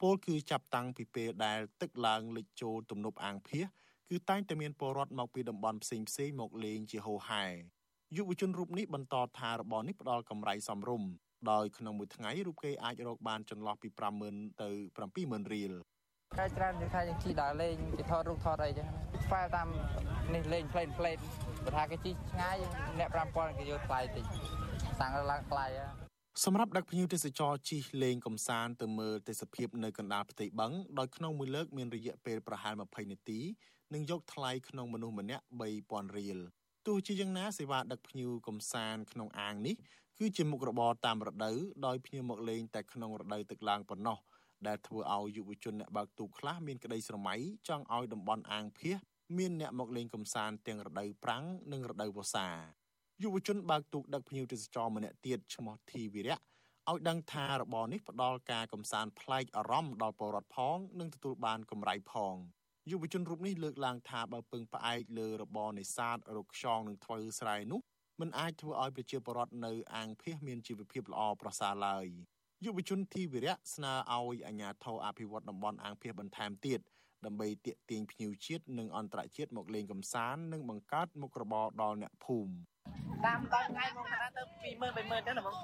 [0.00, 3.66] ពលគឺចាប់តាំងពីពេលដែលទឹកឡើងលិចចូលទំនប់អាងភៀស
[4.10, 7.44] គឺតែងតែមានពលរដ្ឋមកពីតំបន់ផ្សេងផ្សេងមកលេងជាហូរហែ
[8.16, 11.10] យុវជនរូបនេះបន្តថារបរនេះផ្ដល់កម្រៃសមរម្យ
[11.50, 13.88] ដោយក្នុងមួយថ្ងៃរូបគេអាចរកបានចន្លោះពី
[14.24, 14.70] 50000ទៅ
[15.12, 15.72] 70000រៀល
[16.38, 18.88] តែច្រើនជាងថាយើងជិះដើរលេងគេថតរូបថតអីចឹង
[19.28, 19.68] ហ្វែតាម
[20.34, 21.18] នេះលេងផ្លេនផ្លេន
[21.64, 22.56] បើថាគេជិះឆ្ងាយ
[22.98, 24.24] អ្នក5000គេយកថ្លៃតិច
[25.00, 25.66] សាំងឡើងថ្លៃ
[26.44, 33.40] សម្រាប់ដឹកភ្ញៀវទេសចរជិះលេងកំសាន្តទៅមើលទេសភាពនៅកណ្ដាលផ្ទៃបឹងដោយក្នុងមួយលើកមានរយៈពេលប្រហែល20នាទី
[33.94, 35.44] និងយកថ្លៃក្នុងមនុស្សម្នាក់
[35.80, 36.38] 3000រៀល
[36.86, 39.76] ទោះជាយ៉ាងណាសេវាដឹកភ្ញៀវកំសាន្តក្នុងអាងនេះ
[40.18, 44.18] គឺជាមុខរបរតាមរដូវដោយភ្ញៀវមកលេងតែក្នុងរដូវទឹកឡើងប៉ុណ្ណោះ
[44.66, 47.34] ដែលធ្វើឲ្យយុវជនអ្នកបើកទូកខ្លះមានក្តីស្រមៃ
[47.68, 48.98] ចង់ឲ្យតំបន់អាងភៀស
[49.38, 52.48] មានអ្នកមកលេងកំសាន្តទាំងរដូវប្រាំងនិងរដូវវស្សា
[53.22, 56.36] យុវជនបើកទូកដឹកភ្ញៀវទេសចរម្នាក់ទៀតឈ្មោះធីវិរៈ
[56.90, 62.34] ឲ្យដឹងថារបរនេះផ្ដល់ការកំសាន្តប្លែកអារម្មណ៍ដល់ពលរដ្ឋផងនិងទទួលបានកម្រៃផង
[62.90, 67.80] យុវជនរូបនេះលើកឡើងថាបើពឹងផ្អែកលើរបរនេសាទរកខ្យងនិងធ្វើស្រែនោះ
[68.20, 72.06] មិនអាចធ្វើឲ្យប្រជាពលរដ្ឋនៅអាងភៀសមានជីវភាពល្អប្រសើរឡើយ
[72.64, 76.95] យុវជនធីវិរៈស្នើឲ្យអាជ្ញាធរអភិវឌ្ឍតំបន់អាងភៀសបន្ថែមទៀតដើ
[77.32, 82.52] ម្បីទាក់ទាញភ្ញៀវជាតិនិងអន្តរជាតិមកលេងកម្សាន្តនិងបង្កើតមុខរបរដល់អ្នកភូមិ
[83.26, 85.56] តាមដល់ថ្ងៃមកខណៈទៅ20000 30000ទៅណាបង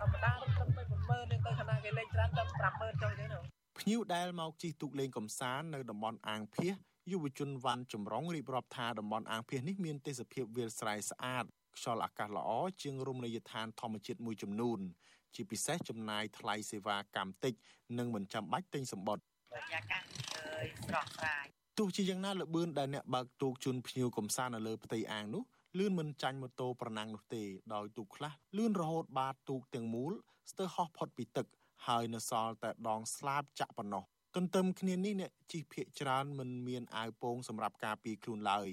[0.00, 3.38] ធម្មតាទៅទៅ10000នឹងទៅខណៈគេលេងច្រើនទៅ50000ចុងទៅណា
[3.78, 6.74] ភ្ញៀវដែលមកជិះទូកលេងកំសាន្តនៅតំបន់អាងភៀស
[7.12, 11.44] យុវជនវ៉ាន់ចម្រុងរៀបរាប់ថាតំបន់អាងភៀសនេះមានទេសភាពវាលស្រែស្អាត
[11.76, 12.50] ខ្យល់អាកាសល្អ
[12.82, 14.78] ជាងរមណីយដ្ឋានធម្មជាតិមួយចំនួន
[15.34, 17.54] ជាពិសេសចំណាយថ្លៃសេវាកម្មតិច
[17.98, 20.02] និងមិនចាំបាច់ទិញសម្បត្តិបរិយាកាស
[20.86, 21.46] ស្រស់ស្រាយ
[21.78, 25.42] ទោះជាយ៉ាងណាលបឿនដែលអ្នកបើកទូកជូនភ្ញៀវកំសាន្តនៅលើផ្ទៃអាងនោះ
[25.78, 27.42] លឿនមិនចាញ់ម៉ូតូប្រណាំងនោះទេ
[27.74, 30.12] ដោយទូកខ្លះលឿនរហូតបាតទូកទាំងមូល
[30.50, 31.46] ស្ទើរហោះផុតពីទឹក
[31.86, 34.04] ហើយនៅសល់តែដងស្លាបចាក់ប៉ុណ្ណោះ
[34.36, 38.68] ទន្ទឹមគ្នានេះអ្នកជិះភៀកច្រើនមិនមានអាវពោងសម្រាប់ការពារខ្លួនឡើយ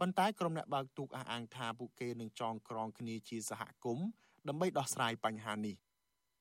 [0.00, 4.06] ប៉ុន្តែក្រុមអ្នកបើកទូកអះអាងថាពួកគេនឹងចងក្រងគ្នាជាសហគមន៍
[4.48, 5.76] ដើម្បីដោះស្រាយបញ្ហានេះ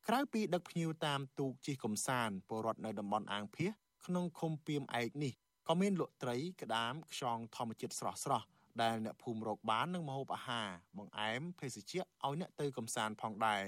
[0.08, 3.72] ក្រៅពីដឹកភ្ញៀវតាមទូកជិះកំសាន្តពលរដ្ឋនៅតំបន់អាងភៀស
[4.08, 5.34] ក្នុងឃុំពីមឯកនេះ
[5.68, 8.48] ក៏មានលក់ត្រី ក្តាមខ្យងធម្មជាតិស្រស់ស្រស់
[8.82, 13.66] ដែលអ្នកភូមិរកបាននឹងម្ហូបអាហារបង្អែមភេសជ្ជៈឲ្យអ្នកទៅកំសាន្តផងដែរ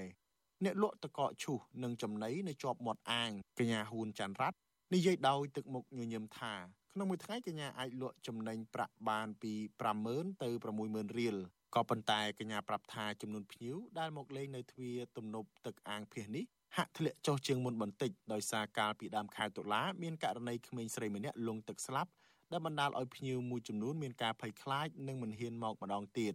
[0.64, 4.58] អ្នកលក់តកកឈូសនិងចំណីនៅជាប់មាត់អាងកញ្ញាហ៊ួនច័ន្ទរ័ត្ន
[4.94, 6.54] និយាយដោយទឹកមុខញញឹមថា
[6.94, 9.52] ក្នុងមួយថ្ងៃកញ្ញាអាចលក់ចំណេញប្រាក់បានពី
[9.98, 10.48] 50000ទៅ
[10.84, 11.36] 60000រៀល
[11.74, 16.44] ក៏ប៉ុន្តែកញ្ញាប្រាប់ថាចំនួនភ្ញៀវដែលមកលេងនៅទ្វារទំនប់ទឹកអាងភៀសនេះ
[16.76, 22.10] ហាក់ធ្លាក់ចុះជាងមុនបន្តិចដោយសារកាលពីដើមខែតុលាមានករណីក្មេងស្រីម្នាក់លង់ទឹកស្លាប់
[22.52, 26.32] ដែលបណ្ដាលឲ្យភ្ញៀវមួយចំនួនមានការភ័យខ្លាចនិងមិនហ៊ានមកម្ដងទៀត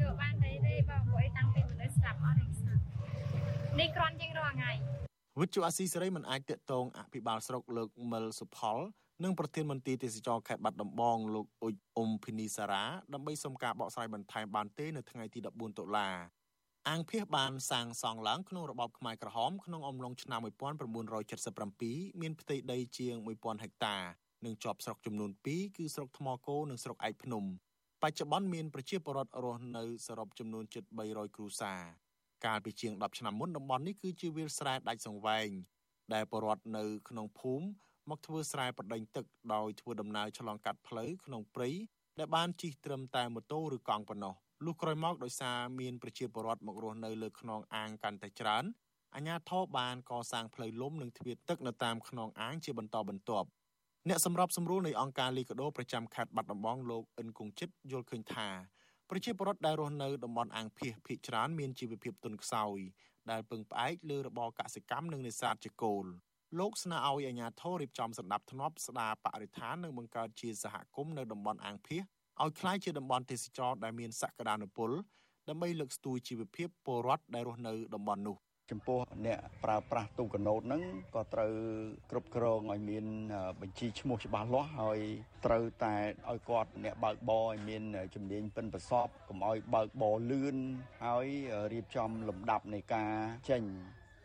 [0.00, 2.82] លោកបានទេទេបងព្រោះតាំងពីមនុស្សស្លាប់អស់នេះស្លាប់
[3.80, 4.72] នេះគ្រាន់ជាងរាល់ថ្ងៃ
[5.40, 8.78] វិទ្យុអាស៊ីសេរីមិនអាចតាក់ទងអភិបាលស្រុកលោកមិលសុផល
[9.24, 16.08] និងប្រធានមន្ត្រីទេសចរខេត្តបាត់ដំបងលោកអ៊ុចអ៊ុំភីនីសារ៉ាដើម្បីសុំការបកស្រាយបន្ថែមបានទេនៅថ្ងៃទី14តុលា
[16.88, 20.40] អាងភៀសបានសាងសង់ឡើងក្នុងរបបខ្មែរក្រហមក្នុងអំឡុងឆ្នាំ
[21.30, 23.96] 1977មានផ្ទៃដីជាង1000ហិកតា
[24.44, 27.44] និងជាប់ស្រុកចំនួន2គឺស្រុកថ្មគោនិងស្រុកឯកភ្នំ
[28.02, 31.80] បច្ចុប្បន្នមានប្រជាពលរដ្ឋរស់នៅសរុបចំនួនជិត300គ្រួសារ
[32.46, 35.50] កាលពីជាង10ឆ្នាំមុនតំបន់នេះគឺជាវាលស្រែដាច់សង្វែង
[36.14, 37.64] ដែលពលរដ្ឋនៅក្នុងភូមិ
[38.10, 39.24] មកធ្វើស្រែប្រដេញទឹក
[39.54, 41.70] ដោយធ្វើដំណើរឆ្លងកាត់ផ្លូវក្នុងព្រៃ
[42.18, 48.64] ដែលបានជិះត្រឹមតែម៉ូតូឬកង់ប៉ុណ្ណោះ លុះក្រោយមកដោយសារមានប្រជាពលរដ្ឋមករស់នៅលើខ្នងអាងកាន់តែច្រើន
[49.14, 53.48] អាជ្ញាធរបានកសាងផ្លូវលំនិងទ្វារទឹកនៅតាមខ្នងអាងជាបន្តបន្ទាប់
[54.08, 58.48] អ្នកសម្របសម្រួលនៃអង្គការលីកាដូប្រចាំខេត្តបាត់ដំបងលោកអិនគង្ជិតយល់ឃើញថា
[59.10, 62.78] ប្រជាពលរដ្ឋដែលរស់នៅតំបន់អាងភៀសភ ieck ច្រើនមានជីវភាពទន់ខ្សោយ
[63.30, 66.06] ដែលពឹងផ្អែកលើរបរកសិកម្មនិងនេសាទជាគោល
[66.58, 72.02] លោកស្នើឲ្យអាជ្ញាធររៀបចំសម្ដាប់ធ្នាប់ស្ដារបរិស្ថាននិងបង្កើតជាសហគមន៍នៅតំបន់អាងភៀស
[72.41, 74.89] ឲ្យคล้ายជាតំបន់ទេសចរដែលមានសក្តានុពល
[75.49, 78.37] ដើម្បីលើកស្ទួយជីវភាពពលរដ្ឋដែលរស់នៅតំបន់នោះ
[78.71, 80.81] ចំពោះអ្នកប្រើប្រាស់ទូកណូតហ្នឹង
[81.15, 81.53] ក៏ត្រូវ
[82.11, 83.05] គ្រប់គ្រងឲ្យមាន
[83.61, 84.99] បញ្ជីឈ្មោះច្បាស់លាស់ហើយ
[85.45, 85.95] ត្រូវតែ
[86.29, 87.83] ឲ្យគាត់អ្នកបើកបរឲ្យមាន
[88.15, 90.55] ជំនាញប៉ិនប្រសពកុំឲ្យបើកបរលឿន
[91.05, 91.27] ហើយ
[91.73, 93.11] រៀបចំលំដាប់នៃការ
[93.49, 93.63] ចេញ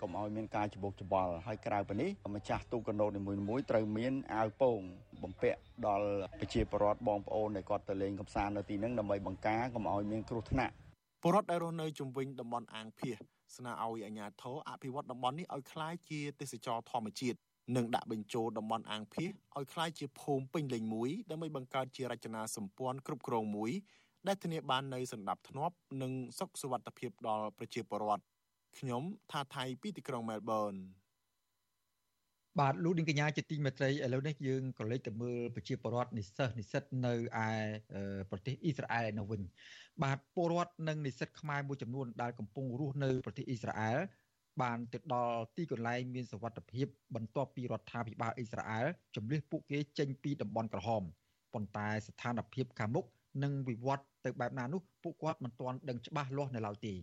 [0.00, 4.78] កុំឲ្យមានការច្បុកច្បល់ហើយក្រៅពីនេះម្ចាស់ទូកណូតនីមួយៗត្រូវមានអាវពោង
[5.22, 6.08] បំពាក់ដល់
[6.40, 10.72] ប្រជាពលរដ្ឋបងប្អូនដែលគាត់ទៅលេងកម្សាន្តនៅទីហ្នឹងដើម្បីបង្ការកុំឲ្យមានគ្រោះថ្នាក់
[11.22, 13.16] ពលរដ្ឋដែលរស់នៅជុំវិញតំបន់អាងភៀស
[13.56, 17.38] ស្នើឲ្យអាជ្ញាធរអភិវឌ្ឍតំបន់នេះឲ្យคล้ายជាទេសចរធម្មជាតិ
[17.76, 23.70] និងដាក់បញ្ចូលតំបន់អាងភៀសឲ្យคล้ายជាភូមិពេញលេញមួយដើម្បីបង្កើតជារចនាសម្ព័ន្ធគ្រប់គ្រងមួយ
[24.26, 25.70] ដែលធានាបាននូវសន្តិភាព
[26.02, 28.24] និងសុខសុវត្ថិភាពដល់ប្រជាពលរដ្ឋ
[28.78, 29.02] ខ្ញុំ
[29.32, 30.72] ថាថៃពីទីក្រុងមែលប៊ន
[32.59, 37.13] បាទលោកនាងកញ្ញាជាទីមេត្រីឥឡូវនេះយើងក៏លេចទៅមើលប្រជាពលរដ្ឋនិស្សិតនិស្សិតនៅ
[37.47, 37.49] ឯ
[38.31, 39.41] ប្រទេសអ៊ីស្រាអែលនៅវិញ
[40.03, 43.99] បាទពលរដ្ឋនិងនិស្សិតខ្មែរមួយចំនួនដែលកំពុងរស់នៅប្រទេសអ៊ីស្រាអែល
[44.61, 51.03] បានទៅដល់ទីកន្លែងមានសវត្ថភាពបន្ទាប់ពីរដ្ឋាភិបាលអ៊ីស្រាអែលជំលះពួកគេចេញពីតំបន់ក្រហម
[51.53, 53.05] ប៉ុន្តែស្ថានភាពខាងមុខ
[53.43, 56.93] នឹងវិវត្តទៅបែបណានោះពួកគាត់មិនទាន់ដឹងច្បាស់លាស់នៅឡើយទេ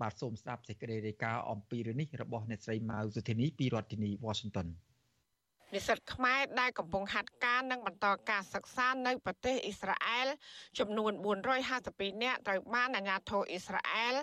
[0.00, 4.68] បាទសូមស្ដាប់សេចក្តីរាយការណ៍អំពីរឿងនេះរបស់អ្នកស្រីម៉ៅសុធានីពីរដ្ឋធានី Washington
[5.74, 10.28] និស្សិតខ្មែរដែលកំពុងហាត់ការនិងបន្តការសិក្សានៅប្រទេសអ៊ីស្រាអែល
[10.78, 11.12] ចំនួន
[11.68, 14.14] 452នាក់ត្រូវបានអាជ្ញាធរអ៊ីស្រាអែល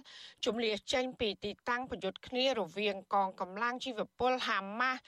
[0.45, 5.01] ជំលៀសចេញពីទីតាំងប្រយុទ្ធគ្នារវាងកងកម្លាំងជីវពលហាម៉ាស់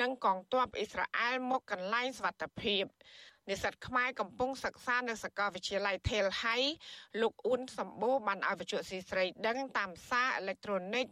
[0.00, 2.84] និងកងទ័ពអ៊ីស្រាអែលមកកន្លែងសវត្ថភាព
[3.48, 6.62] និស្សិតខ្មែរកំពុងសិក្សានៅសាកលវិទ្យាល័យ Tel Hai
[7.20, 11.06] លោកអ៊ុនសម្បូរបានឲ្យវិទ្យុស៊ីស្រីដឹងតាមសារអេឡិចត្រូនិក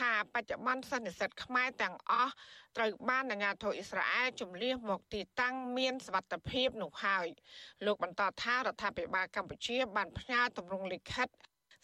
[0.00, 2.32] ថាបច្ចុប្បន្នសិស្សនិស្សិតខ្មែរទាំងអស់
[2.76, 7.26] ត្រូវបានអាជ្ញាធរអ៊ីស្រាអែលជំលះមកទីតាំងមានសវត្ថភាពនោះហើយ
[7.86, 11.28] លោកបន្តថារដ្ឋាភិបាលកម្ពុជាបានផ្ញើទម្រង់លិខិត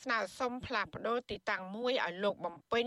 [0.02, 2.86] ស្នើសុំផ្លាស់ប្តូរទីតាំងមួយឲ្យលោកបំពេញ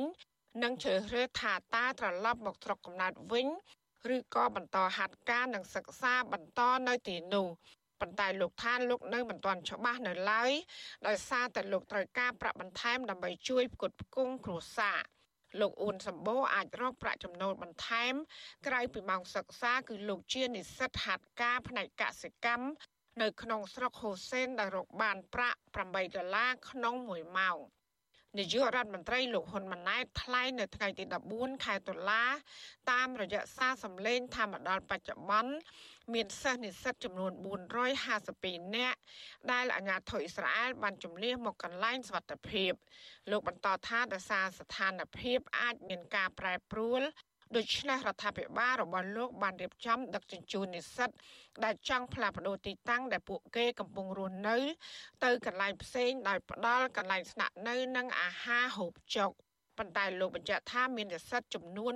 [0.64, 3.48] និងជ្រើសរើសថាតើត្រឡប់មកស្រុកកំណើតវិញ
[4.16, 7.48] ឬក៏បន្តហាត់ការនិងសិក្សាបន្តនៅទីនោះ
[8.02, 10.52] ប៉ុន្តែលោកថាលោកនៅមិនទាន់ច្បាស់នៅឡើយ
[11.08, 15.00] ដោយសារតែលោកត្រូវការប្រាក់បន្ថែមដើម្បីជួយផ្គត់ផ្គង់គ្រួសារ
[15.62, 18.14] លោកអ៊ុនសម្បូរអាចរកប្រាក់ចំណូលបន្ថែម
[18.68, 22.68] ក្រៅពីម៉ោងសិក្សា គឺលោកជានិស្សិតហាត់ការផ្នែកកសិកម្ម
[23.22, 27.58] នៅក្នុងស្រុកហូសេនដែលរកបានប្រាក់8ដុល្លារក្នុង1ម៉ោង
[28.40, 31.04] នាយករដ្ឋមន្ត្រីលោកហ៊ុនម៉ាណែតថ្លែងនៅថ្ងៃទី
[31.34, 32.24] 14ខែតុលា
[32.92, 35.54] តាមរយៈសារសម្លេងធម្មដលបច្ចុប្បន្ន
[36.14, 37.32] មានសិស្សនិស្សិតចំនួន
[38.04, 39.00] 452នាក់
[39.52, 42.72] ដែលអាជ្ញាធរអ៊ីស្រាអែលបានជំនះមកកន្លែងសវត្ថភាព
[43.32, 47.02] លោកបន្តថាដោយសារស្ថានភាពអាចមានការប្រែប្រួល
[47.56, 51.10] ដូច្នេះរដ្ឋាភិបាលរបស់លោកបានរៀបចំដឹកជញ្ជូននិស្សិត
[51.64, 54.58] ដែលចង់ផ្លាស់ប្ដូរទីតាំងដែលពួកគេកំពុងរស់នៅ
[55.24, 59.32] ទៅកន្លែងផ្សេងដោយផ្ដល់កន្លែងស្នាក់នៅនិងអាហារហូបចុក
[59.78, 61.94] ប៉ុន្តែលោកបញ្ជាក់ថាមាននិស្សិតចំនួន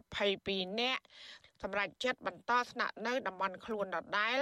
[0.00, 1.02] 422នាក់
[1.62, 4.38] សម្រាប់ចិត្តបន្តស្នាក់នៅតំបន់ខ្លួនដដែល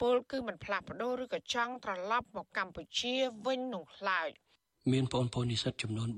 [0.00, 3.14] ពលគឺមិនផ្លាស់ប្ដូរឬក៏ចង់ត្រឡប់មកកម្ពុជា
[3.46, 4.30] វិញនោះឡើយ។
[4.92, 6.08] មានបងប្អូននិស្សិតចំនួន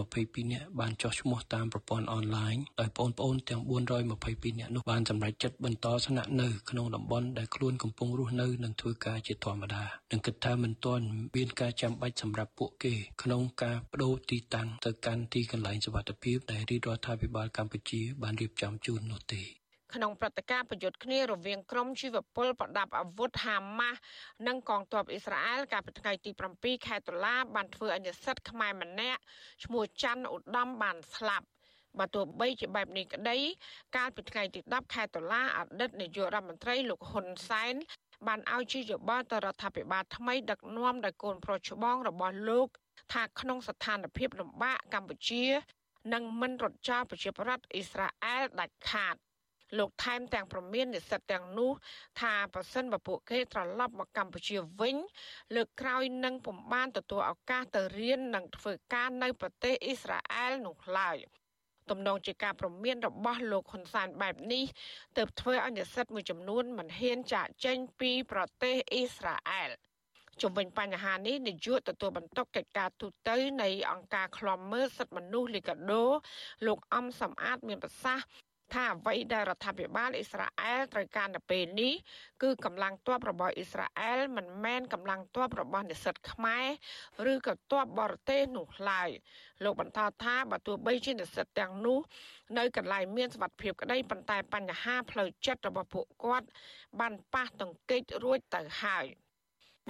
[0.00, 11.04] 422នាក់បានចុះឈ្មោះតាមប្រព័ន្ធអនឡាញដោយបងប្អូនទាំង422នាក់នោះបានសម្រេចចិត្តបន្តស្នាក់នៅក្នុងតំបន់ដែលខ្លួនកំពុងរស់នៅនិងធ្វើការជាធម្មតានិងគិតថាមិនទាន់
[11.36, 24.00] មានការចាំបាច់សម្រាប់ពួកគេក្នុងការបដូរទីតាំងទៅកាន់ទីកន្លែងសុវត្ថិភាពដែលរាជរដ្ឋាភិបាលកម្ពុជាបានរៀបចំជូននោះទេ ក្នុងព្រឹត្តិការណ៍ប្រយុទ្ធគ្នារវាងក្រុមជីវពលប្រដាប់អាវុធហាម៉ាស់
[24.46, 29.20] និងកងទ័ពអ៊ីស្រាអែលកាលពីថ្ងៃទី7ខែតុលាបានធ្វើឲ្យនិស្សិតខ្មែរម្នាក់
[29.64, 31.46] ឈ្មោះច័ន្ទឧត្តមបានស្លាប់
[31.98, 33.38] បើទោះបីជាបែបនេះក្តី
[33.96, 37.74] កាលពីថ្ងៃទី10ខែតុលាអតីតនាយករដ្ឋមន្ត្រីលោកហ៊ុនសែន
[38.26, 42.68] បានឲ្យជាយោបល់ទៅរដ្ឋាភិបាលថ្មីដឹកនាំដោយកូនប្រុសច្បងរបស់លោក
[43.12, 45.44] ថាក្នុងស្ថានភាពលំបាកកម្ពុជា
[46.12, 49.16] នឹងមិនរត់ចោលប្រជាប្រដ្ឋអ៊ីស្រាអែលដាច់ខាត
[49.78, 51.72] លោកថែមទាំងប្រមាននិស្សិតទាំងនោះ
[52.20, 54.96] ថាប្រសិនបើពួកគេត្រឡប់មកកម្ពុជាវិញ
[55.54, 61.16] លើកក្រោយនឹងពុំបានទទួលឱកាសទៅរៀននិងធ្វើការនៅប្រទេសអ៊ីស្រាអែលនោះឡើយ
[61.90, 64.64] ទំនងជាការប្រមានរបស់លោកហ៊ុនសែនបែបនេះ
[65.16, 69.70] ទើបធ្វើឲ្យនិស្សិតមួយចំនួនមិនហ៊ានចាកចេញពីប្រទេសអ៊ីស្រាអែល
[70.42, 73.12] ជុំវិញបញ្ហានេះនាយកទទួលបន្ទុកកិច្ចការទូត
[73.62, 76.04] នៃអង្គការឃ្លាំមើលសិទ្ធិមនុស្សលីកាដូ
[76.66, 78.26] លោកអំសំអាតមានប្រសាសន៍
[78.74, 81.94] ថាអ្វីដែលរដ្ឋាភិបាលអ៊ីស្រាអែលត្រូវការនៅពេលនេះ
[82.42, 89.10] គឺកម្លាំងទ័ពរបស់អ៊ីស្រាអែលមិនមែនកម្លាំងទ័ពរបស់និស្សិតខ្មែរឬក៏ទ័ពបរទេសនោះឡើយ
[89.64, 91.98] លោកបន្តថាបើទោះបីជានិស្សិតទាំងនោះ
[92.58, 96.46] នៅកន្លែងមានសុវត្ថិភាពក្តីប៉ុន្តែបញ្ហាផ្លូវចិត្តរបស់ពួកគាត់
[97.00, 99.06] បានប៉ះទង្គិចរួចទៅហើយ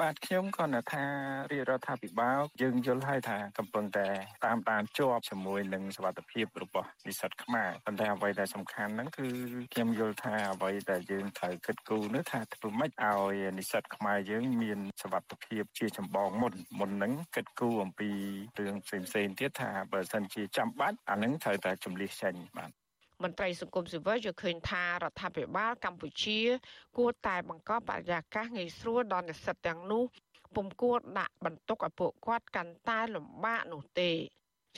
[0.02, 1.04] បាទខ្ញុំក៏នៅថា
[1.52, 4.08] រាជរដ្ឋាភិបាលយើងយល់ហើយថាកំពុងតែ
[4.46, 9.26] តាមដានជាប់ជាមួយនឹងសវត្ថភាពរបស់និស្សិតខ្មែរប៉ុន្តែអ្វីដែលសំខាន់ហ្នឹងគឺ
[9.72, 18.10] ខ្ញុំយល់ថាអ្វីដែលយើងត្រូវគិតគូរនោះថាធ្វើម៉េចឲ្យនិស្សិតខ្មែរយើងមានសវត្ថភាពជាចម្បងមុនមុនហ្នឹងគិតគូរអំពី
[18.58, 22.85] រឿងផ្សេងផ្សេងទៀតថាបើសិនជាចាំបាច់អាហ្នឹងត្រូវតែជំលះចេញបាទ
[23.22, 26.40] មន្ត្រីសង្គមស៊ីវិលយល់ឃើញថារដ្ឋាភិបាលកម្ពុជា
[26.96, 30.04] គួរតែបង្កបរិយាកាសងាយស្រួលដល់និស្សិតទាំងនោះ
[30.54, 34.10] ពុំគួរដាក់បន្ទុកឲ្យពួកគាត់កាន់តែលំបាកនោះទេ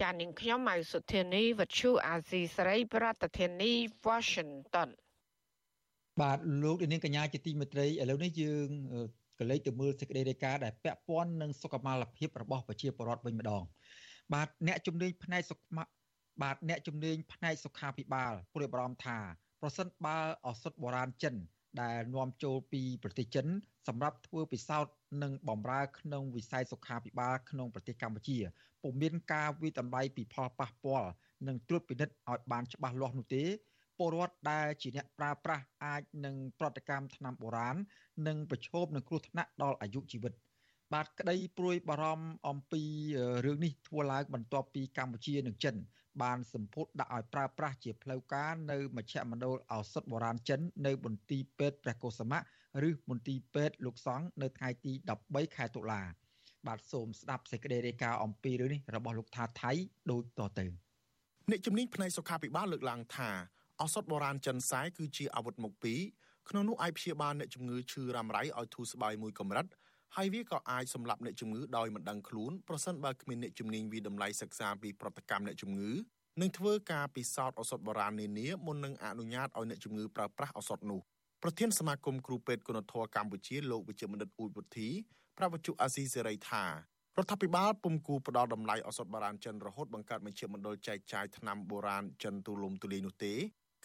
[0.00, 3.72] ចានាងខ្ញុំម៉ៅសុធានីវັດឈូអាស៊ីសេរីប្រធាធានី
[4.06, 4.88] Washington
[6.20, 8.68] បាទលោកនាងកញ្ញាជាទីមេត្រីឥឡូវនេះយើង
[9.38, 13.62] ក៏លេចទៅមើលសេចក្តីរាយការណ៍ដែលពាក់ព័ន្ធនឹងសុខុមាលភាពរបស់ប្រជាពលរដ្ឋវិញម្ដង
[14.32, 15.58] បាទអ្នកជំនាញផ្នែកសុខ
[16.42, 19.18] បាទអ្នកជំនាញផ្នែកសុខាភិបាលព្រួយបារម្ភថា
[19.62, 21.36] ប្រសិនបើឱសថបុរាណចិន
[21.82, 23.46] ដែលនាំចូលពីប្រទេសចិន
[23.88, 28.38] សម្រាប់ធ្វើពិសោធន៍និងបម្រើក្នុងវិស័យសុខាភិបាលក្នុងប្រទេសកម្ពុជា
[28.82, 31.08] ពុំមានការវិតម្លៃពីផលប៉ះពាល់
[31.46, 33.44] និងត្រួតពិនិត្យឲ្យបានច្បាស់លាស់នោះទេ
[33.98, 37.76] ពលរដ្ឋដែលជាអ្នកប្រើប្រាស់អាចនឹងប្រតិកម្មថ្នាំបុរាណ
[38.26, 40.32] និងប្រឈមនឹងគ្រោះថ្នាក់ដល់អាយុជីវិត
[40.92, 42.82] បាទក្តីព្រួយបារម្ភអំពី
[43.46, 45.76] រឿងនេះធ្វើឡើងបន្ទាប់ពីកម្ពុជានិងចិន
[46.22, 52.40] បានសម្ពោធដាក់ឲ្យប្រើប្រាស់ជាផ្លូវការនៅមជ្ឈមណ្ឌលឱសថបុរាណចិននៅមន្ទីរពេទ្យព្រះកុសមៈ
[52.88, 54.92] ឬមន្ទីរពេទ្យលោកសង្ឃនៅថ្ងៃទី
[55.24, 56.02] 13ខែតុលា
[56.66, 59.72] បាទសូមស្ដាប់សេចក្តីរាយការណ៍អំពីរឿងនេះរបស់លោកថាថៃ
[60.10, 60.66] ដូចតទៅ
[61.50, 63.30] អ្នកជំនាញផ្នែកសុខាភិបាលលើកឡើងថា
[63.80, 66.00] ឱសថបុរាណចិនសែគឺជាអាវុធមុខពីរ
[66.48, 69.66] ក្នុងនោះអាចព្យាបាលអ្នកជំងឺឈឺរ៉ាំរ៉ៃឲ្យធូរស្បើយមួយកម្រិត
[70.16, 75.90] ហើយវាក៏អាចសម្លាប់អ្នកជំងឺដោយមិនដឹងខ្លួនប្រសិនបើគ្មានអ្នកជំនាញវិតម្លៃសិក្សាពីប្រតិកម្មអ្នកជំងឺ
[76.40, 81.00] និងធ្វើការពិសោធន៍ឱសថបុរាណនានាមុននឹងអនុញ្ញាតឲ្យអ្នកជំងឺប្រើប្រាស់ឱសថនោះ
[81.42, 84.88] ប្រធានសមាគមគ្រូពេទ្យគុណធម៌កម្ពុជាលោកវិជ្ជបណ្ឌិតអ៊ូចវុធី
[85.38, 86.64] ប្រវត្តិអាស៊ីសេរីថា
[87.18, 93.34] រដ្ឋាភិបាលពុំគូផ្ដល់តម្លៃឱសថបុរាណចិនរហូតបង្កើតមជ្ឈមណ្ឌលចែកចាយថ្នាំបុរាណចិនទូលំទូលាយនោះទេ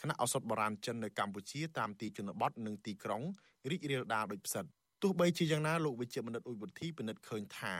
[0.01, 3.21] គណៈឱសថបុរាណចិននៅកម្ពុជាតាមទីជនបទនិងទីក្រុង
[3.69, 4.65] រីករាលដាលដោយផ្សិត
[5.03, 7.75] ទោះបីជាយ៉ាងណាលោកវិជ្ជបណ្ឌិតអ៊ុយវុធីពិនិត្យឃើញថា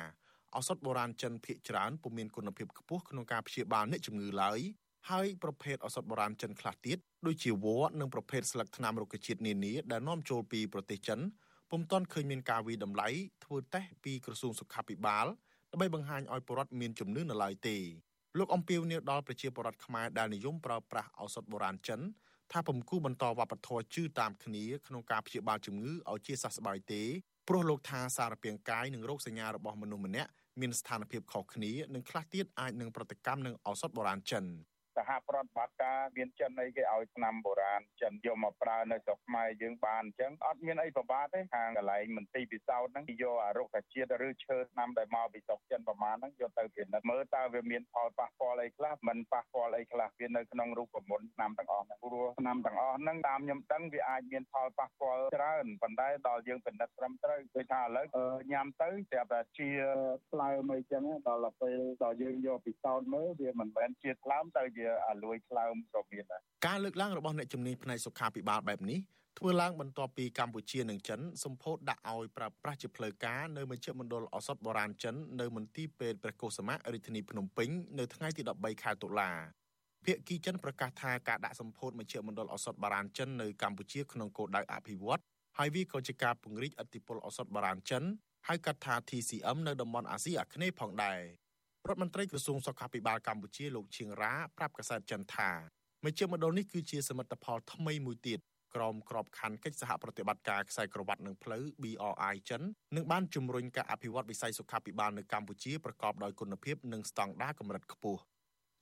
[0.55, 4.59] ឱសថបុរាណចិនភាគច្រើនពុំមានគុណភាពខ្ពស់ក្នុងការព្យាបាលអ្នកជំងឺឡើយ
[5.09, 6.97] ហើយប្រភេទឱសថបុរាណចិនខ្លះទៀត
[7.27, 11.19] ដូចជាវល្លិនិងប្រភេទស្លឹកថ្នាំរុក្ខជាតិនានាដែលនាំចូលពីប្រទេសចិន
[11.71, 13.09] ពុំទាន់ឃើញមានការវិតម្លៃ
[13.43, 15.25] ធ្វើតេស្តពីក្រសួងសុខាភិបាល
[15.71, 17.77] ដើម្បីបង្ហាញឲ្យប្រជាពលរដ្ឋមានជំនឿនៅឡើយទេ
[18.37, 22.01] លោកអំពីវនីដល់ប្រជាពលរដ្ឋខ្មែរដែលនិយមប្រើប្រាស់ឱសថបុរាណចិន
[22.51, 27.03] ថាពុំគូបន្តវប្បធម៌ជឿតាមគ្នាក្នុងការព្យាបាលជំងឺឲ្យជាសះស្បើយទេ
[27.47, 30.29] ព្រោះលោកថាសារពាង្គកាយនិងរោគសញ្ញារបស់មនុស្សម្នាក់
[30.61, 34.45] មានស្ថានភាពខុសគ្នានិងខ្លះទៀតអាចនឹងប្រតិកម្មនឹងឱសថបុរាណចិន។
[34.97, 58.05] សហប្រតិបត្តិការមានចិនអីគេឲ្យឆ្នាំបុរាណចិនយកមកប្រើនៅស្រុកខ្មែរយើងបានអញ្ចឹងអត់មានអីប្របាទេខាងកន្លែងមន្ទីរពិសោធន៍ហ្នឹងគេយកអារុក្ខជាតិឬឈើឆ្នាំដែលមកពីស្រុកចិនប្រមាណហ្នឹងយកទៅពិនិត្យមើលតើវាមានផលប៉ះពាល់អីខ្លះមិនប៉ះពាល់អីខ្លះវានៅក្នុងរូបមន្តឆ្នាំទាំងអស់ហ្នឹងព្រោះឆ្នាំទាំងអស់ហ្នឹងតាមខ្ញុំដឹងវាអាចមានផលប៉ះពាល់ច្រើនប៉ុន្តែដល់យើងពិនិត្យត្រឹមត្រូវដូចថាឥឡូវ
[58.51, 59.69] ញ៉ាំទៅស្រាប់តែជា
[60.31, 68.99] ថ្លើមអីចឹងដល់ពេលដល់យើងយកពិសោធន៍មើលវាមិនមែនជាថ្លើមទៅជាអាលួយខ្លោមក៏មានដែរការលើកឡើងរបស់អ្នកជំនាញផ្នែកសុខាភិបាលបែបនេះ
[69.39, 77.69] ធ្វើឡើងបន្ទាប់ពីកម្ពុជានិងចិនសម្ពោធដាក់ឲ្យប្រើប្រាស់ជាផ្លូវការនៅមជ្ឈមណ្ឌលឱសថបុរាណចិននៅមន្ទីរពេទ្យព្រះកុសមៈរាជធានីភ្នំពេញ
[77.99, 79.31] នៅថ្ងៃទី13ខែតុលា
[80.05, 85.21] ភាគីចិនប្រកាសថាការដាក់សម្ពោធមជ្ឈមណ្ឌលឱសថបុរាណចិននៅកម្ពុជាក្នុងគោលដៅអភិវឌ្ឍ
[85.57, 88.03] ហើយវាក៏ជាការពង្រីកឥទ្ធិពលឱសថបុរាណចិន
[88.47, 91.19] ហៅកាត់ថា TCM នៅតំបន់អាស៊ីអាគ្នេយ៍ផងដែរ
[91.89, 95.49] រដ្ឋមន្ត្រីក្រសួងសុខាភិបាលកម្ពុជាលោកឈៀងរ៉ាប្រាប់កាសែតចិនថា
[96.05, 98.39] មជ្ឈមណ្ឌលនេះគឺជាសមិទ្ធផលថ្មីមួយទៀត
[98.75, 102.61] ក្រមក្របខ័ណ្ឌកិច្ចសហប្រតិបត្តិការខ្សែក្រវ៉ាត់និងផ្លូវ BRI ចិន
[102.95, 108.21] នឹងបានជំរុញការអភិវឌ្ឍវិស័យសុខាភិបាលនៅកម្ពុជាប្រកបដោយគុណភាពនិងស្តង់ដារកម្រិតខ្ពស់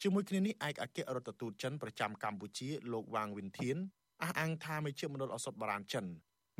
[0.02, 3.76] ជាមួយគ្នានេះឯកអគ្គរដ្ឋទូតចិនប្រចាំកម្ពុជាលោកវ៉ាងវិនធាន
[4.22, 6.06] អះអាងថាមជ្ឈមណ្ឌលឱសថបុរាណចិន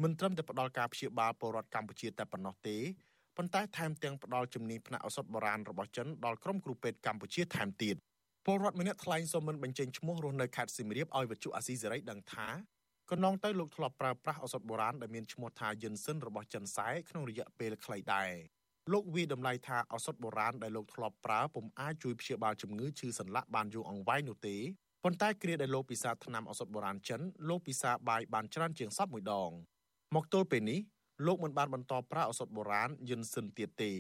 [0.04, 2.78] មិនត្រឹមតែផ្ដល់ការព្យាបាលពលរដ្ឋកម្ពុជាតែប៉ុណ្ណោះទេ
[3.38, 7.96] ប៉ុន្តែថែមទាំងផ្ដល់ជំនាញផ្នែកឱសថបុរាណរបស់ចិនដល់ក្រុមគ្រូពេទ្យកម្ពុជាថែមទៀត
[8.46, 12.48] ពលរដ្ឋម្នាក់ថ្លែងសូមមិនបញ្ចេញឈ្មោះរស់នៅខេត្តសៀមរាបឲ្យវិទ្យុអាស៊ីសេរីដឹងថា
[13.10, 18.32] កន្លងទៅលោកធ្លាប់ប្រើប្រាស់ឱសថបុរាណដែលមានឈ្មោះថាយិនសិនរបស់ចិនសែក្នុងរយៈពេលខ្លីដែរ
[18.92, 24.58] លោកវីតម្លៃថាឱសថបុរាណដែលលោកធ្លាប់ប្រើពុំអាចជួយព្យាបាលជំងឺឈឺសន្លាក់បានយូរអង្វែងនោះទេ
[25.04, 29.52] ប៉ុន្តែគ្រាដែលលោកពិសាថ្នាំឱសថបុរាណចិនលោកពិសាបាយបានច្រើនជាងសពមួយដង
[30.16, 30.80] មកទល់ពេលនេះ
[31.26, 33.92] លោកមិនបានបន្តប្រើឱសថបុរាណយិនសិនទៀតទេ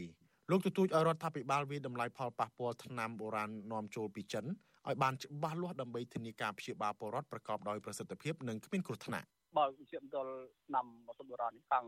[0.49, 4.45] លោកទទូចឲ្យរដ្ឋាភិបាលវិតម្លៃផលប៉ះពាល់ថ្នាំបុរាណនាំចូលពីចិន
[4.87, 10.33] ឲ្យបានច្បាស់លាស់ដើម្បីធានាការព្យាបាលពលរដ្ឋប្រកបដោយប្រសិទ្ធភាពនិងគ្មានគ្រោះថ្នាក់ បើជាមដល់
[10.65, 11.85] ឆ្នាំសុទ្ធបុរាណនេះខាង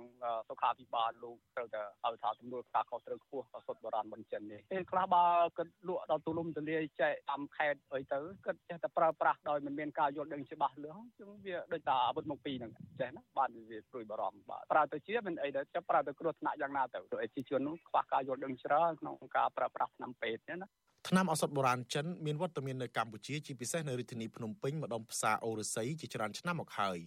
[0.49, 5.25] សុខាភិបាលលោកត្រូវតែឲ្យថាទំនួលការខុសត្រូវខ្ពស់សុទ្ធបុរាណមិនចិននេះពេលខ្លះបើ
[5.57, 20.67] គិតលក់ដល់ទូលំទូលាយចែកតាមខេត្តអីទៅគិតចេះតែប្រើប្រាស់ដោយមិនមានការយល់ដឹងច្បាស់លាស់ជាងវាដូចតែអាវុធមកពីរហ្នឹងចេះណាបានវាព្រួយបារម្ភបាទប្រើទៅជាមិនអីទៅចាប់ប្រើទៅគ្រោះថ្នាក់យ៉ាងណាទៅអេជីជននោះខ្វះការយល់ដឹងច្រើនក្នុងការប្រើប្រាស់ថ្នាំពេទ្យណា
[21.09, 26.99] ថ្នាំឱសថបុរាណចិនមានវត្តមាននៅកម្ពុជាជាពិសេសនៅរាជធានីភ្នំពេញម្ដុំផ្សារអូរស័យជាច្រើនឆ្នាំមកហើយ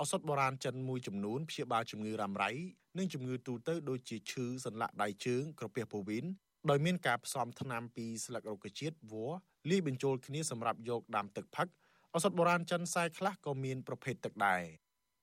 [0.00, 2.50] ឱសថបុរាណចិនមួយចំនួនព្យាបាលជំងឺរ៉ាំរ៉ៃ
[2.98, 6.26] និងជំងឺទូទៅដូចជាឈឺសន្លាក់ដៃជើងក្រពះពោះវីន
[6.70, 9.38] ដោយមានការផ្សំថ្នាំពីស្លឹករុក្ខជាតិវល្លិ
[9.70, 11.68] លាយបញ្ចូលគ្នាសម្រាប់យកដាំទឹកផឹក
[12.14, 14.62] ឱសថបុរាណចិនខ្សែខ្លះក៏មានប្រភេទទឹកដែរ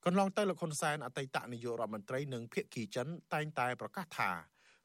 [0.06, 4.32] កន្លងទៅលោកហ៊ុនសែនអតីតនាយករដ្ឋមន្ត្រីនិងភៀកគីចិនតែងតែប្រកាសថា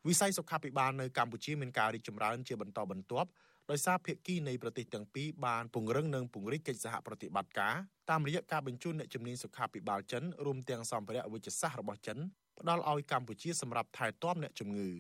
[0.09, 3.29] វិស័យសុខាភិបាលនៅកម្ពុជាមានការរីកចម្រើនជាបន្តបន្ទាប់
[3.71, 7.75] ដោយសារភាគីនៃប្រទេសទាំងពីរបានពង្រឹងនិងពង្រីកកិច្ចសហប្រតិបត្តិការ
[8.11, 12.19] តាមរយៈការបញ្ជូនអ្នកជំនាញសុខាភិបាលចិនរួមទាំងសម្ភារៈវិទ្យាសាស្ត្ររបស់ចិន
[12.61, 14.91] ផ្ដល់ឲ្យកម្ពុជាសម្រាប់ថែទាំអ្នកជំងឺ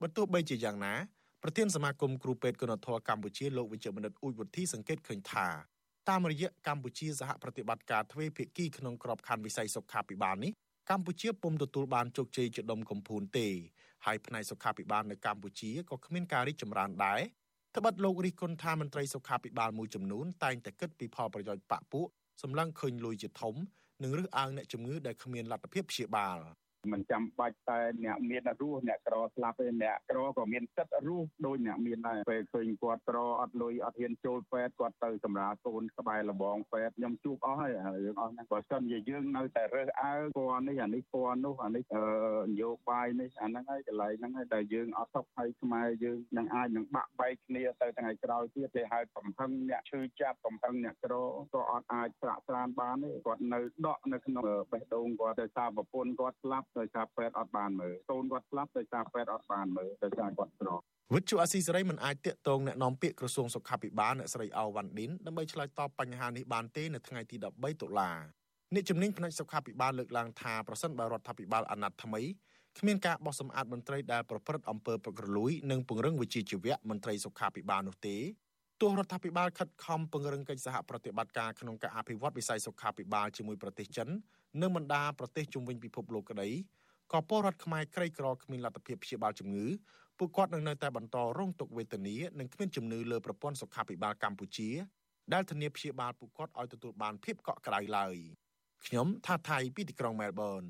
[0.00, 0.94] បើទោះបីជាយ៉ាងណា
[1.42, 5.46] ប្រធានសមាគមគ្រូពេទ្យគុណធម៌កម្ពុជាលោកវិជ្ជបណ្ឌិតអ៊ូចវុធីសង្កេតឃើញថា
[6.08, 10.52] តាមរយៈកម្ពុជាសហប្រតិបត្តិការទ្វេភាគីក្នុងក្របខ័ណ្ឌវិស័យសុខាភិបាលនេះ
[10.90, 13.48] កម្ពុជាពុំទទួលបានជោគជ័យជាដុំកំភួនទេ
[14.06, 17.20] ហើយផ្នែកសុខាភិបាលនៅកម្ពុជាក៏គ្មានការរីកចម្រើនដែរ
[17.76, 22.06] ត្បិតលោករិះគន់ថាមន្ត្រីសុខាភិបាលមួយចំនួនតែងតែគិតពីផលប្រយោជន៍បកពួក
[22.42, 23.54] សម្លឹងឃើញលុយជាធំ
[24.02, 26.38] និងរើសអើងអ្នកជំងឺដែលគ្មានលទ្ធភាពព្យាបាល។
[26.90, 37.72] មិនចាំបាច់តែអ្នកមានរស់អ្នកក្រស្លាប់ទេអ្នកក្រក៏មានសិទ្ធិរស់ដូចអ្នកមានដែរពេលឃើញគាត់ក្រអត់លុយអត់ហ៊ានចូលពេទ្យគាត់ទៅសម្រាប់កូនក្បែរលបងពេទ្យខ្ញុំជួបអស់ហើយ
[38.04, 41.84] រឿងអស់ហ្នឹងបើសិនជាយើងនៅតែរើសអើពណ៌នេះអានេះពណ៌នោះអានេះ
[42.50, 51.14] នយោបាយនេះអាហ្នឹងហើយកន្លែងហ្នឹងហើយដែលយើងអត់សុខហើយខ្មែរយើងនឹងអាចនឹងបាក់បែកគ្នាទៅថ្ងៃក្រោយទៀតគេហៅកំហឹងអ្នកឈឺចាប់កំហឹងអ្នកក្រ
[51.54, 60.69] ក៏អត់អាចប្រាក់ស្រានបានទេគាត់នៅដកនៅក្នុងបេះដូងគាត់ដោយសារប្រពន្ធគាត់ស្លាប់ដោយសារពេទ្យអត់បានមើលកូនគាត់ស្លាប់ដោយសារពេទ្យអត់បានមើលដោយសារគាត់ក្រ
[61.13, 68.11] វិទ្យុអស៊ីសេរីមិនអាចតាក់ទងแนะនាំពាក្យក្រសួងសុខាភិបាលអ្នកស្រីអោវ៉ាន់ឌិនដើម្បីឆ្លើយតបបញ្ហានេះបានទេនៅថ្ងៃទី13តុលា
[68.73, 72.21] អ្នកជំនាញផ្នែកសុខាភិបាលលើកឡើងថាប្រសិនបើរដ្ឋាភិបាលអាណត្តិថ្មី
[72.79, 78.17] គ្មានការបោះសម្អាតមន្ត្រីដែលប្រព្រឹត្តអំពើប្រក្រលួយនិងពង្រឹងវិជ្ជាជីវៈមន្ត្រីសុខាភិបាលនោះទេ
[78.81, 84.07] ទោះរដ្ឋាភិបាលខិតខំពង្រឹងកិច្ចសហប្រតិបត្តិការក្នុងការអភិវឌ្ឍវិស័យសុខាភិបាលជាមួយប្រទេសចិន
[84.60, 86.48] និងបណ្ដាប្រទេសជុំវិញពិភពលោកក្តី
[87.12, 89.66] ក៏ពលរដ្ឋខ្មែរក្រីក្រគ្មានលទ្ធភាពព្យាបាលជំងឺ
[90.18, 94.70] ពួកគាត់នឹងនៅតែបន្តរងទុក្ខវេទនានិងគ្មានជំនឿលើប្រព័ន្ធសុខាភិបាលកម្ពុជា
[95.32, 98.16] ដែលធានាព្យាបាលពួកគាត់ឲ្យទទួលបានភាពកក់ក្ដៅឡើយ
[98.86, 100.62] ខ្ញុំថាថៃពីទីក្រុងមែលប៊ន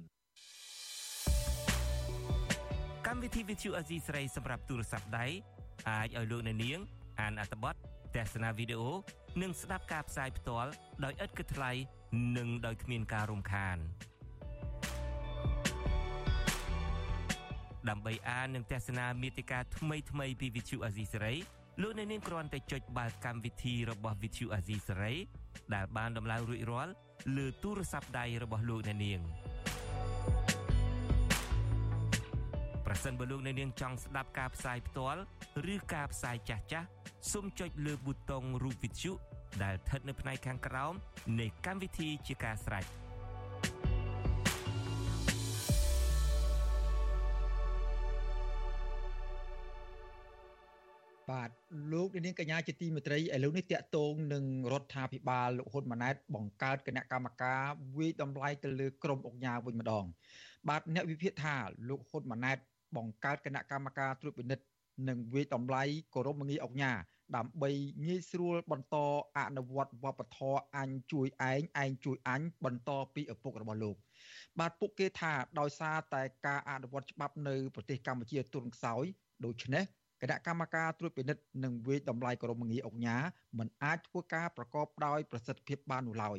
[3.06, 5.26] កម្មវិធី VTV អេស៊ីស្រីសម្រាប់ទូរស័ព្ទដៃ
[5.88, 6.78] អាចឲ្យលោកអ្នកនាង
[7.20, 7.74] អានអត្ថបទ
[8.16, 8.90] ទស្សនាវីដេអូ
[9.42, 10.70] និងស្ដាប់ការផ្សាយផ្ទាល់
[11.04, 11.72] ដោយឥតគិតថ្លៃ
[12.36, 13.78] និងដោយគ្មានការរំខាន។
[17.88, 21.36] ដើម្បីអាននិងទស្សនាមេតិការថ្មីថ្មីពី Vithu Azisari
[21.82, 25.16] លោកអ្នកនាងគ្រាន់តែចុចបាល់កម្មវិធីរបស់ Vithu Azisari
[25.74, 26.92] ដែលបានដំឡើងរួចរាល់
[27.36, 29.20] លើទូរស័ព្ទដៃរបស់លោកអ្នកនាង
[32.86, 35.20] ប្រសិនបើលោកអ្នកនាងចង់ស្ដាប់ការផ្សាយផ្ទាល់
[35.74, 36.88] ឬការផ្សាយចាស់ចាស់
[37.32, 39.12] សូមចុចលើប៊ូតុងរូប Vithu
[39.62, 40.94] ដែលស្ថិតនៅផ្នែកខាងក្រោម
[41.40, 42.86] នៃកម្មវិធីជាការស្រេច។
[51.30, 51.50] បាទ
[51.92, 57.62] លោកនាងកញ្ញាជាទីមេត្រីឥឡូវនេះតាក់ទងនឹងរដ្ឋាភិបាលលោកហ៊ុនម៉ាណែតបង្កើតគណៈកម្មការ
[57.98, 60.04] វិយតម្លៃទៅលើក្រមអង្គការវិញម្ដង
[60.68, 61.56] បាទអ្នកវិភាគថា
[61.88, 62.58] លោកហ៊ុនម៉ាណែត
[62.96, 64.64] បង្កើតគណៈកម្មការត្រួតពិនិត្យ
[65.08, 65.82] និងវិយតម្លៃ
[66.14, 66.98] គោរពមងារអង្គការ
[67.36, 67.70] ដើម្បី
[68.06, 68.96] ងាយស្រួលបន្ត
[69.38, 73.96] អនុវត្តវប្បធម៌អញជួយឯងឯងជួយអញបន្តពីឪពុករបស់លោក
[74.58, 79.04] បាទពួកគេថាដោយសារតែការអនុវត្តច្បាប់នៅប្រទេសកម្ពុជាទុនខ្សោយ
[79.44, 79.84] ដូច្នេះ
[80.22, 83.16] គណៈកម្មការត្រួតពិនិត្យនិងវិយតម្លៃក្រមងារអង្គញា
[83.58, 86.38] មិនអាចធ្វើការប្រកបដោយប្រសិទ្ធភាពបាននោះឡើយ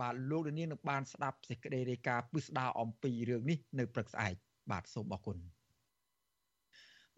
[0.00, 4.34] បាទលោកនាងនឹងបានស្ដាប់សេចក្តីរាយការណ៍ពិស្ដារអំពីរឿងនេះនៅព្រឹកស្អែក
[4.70, 5.55] បាទសូមអរគុណ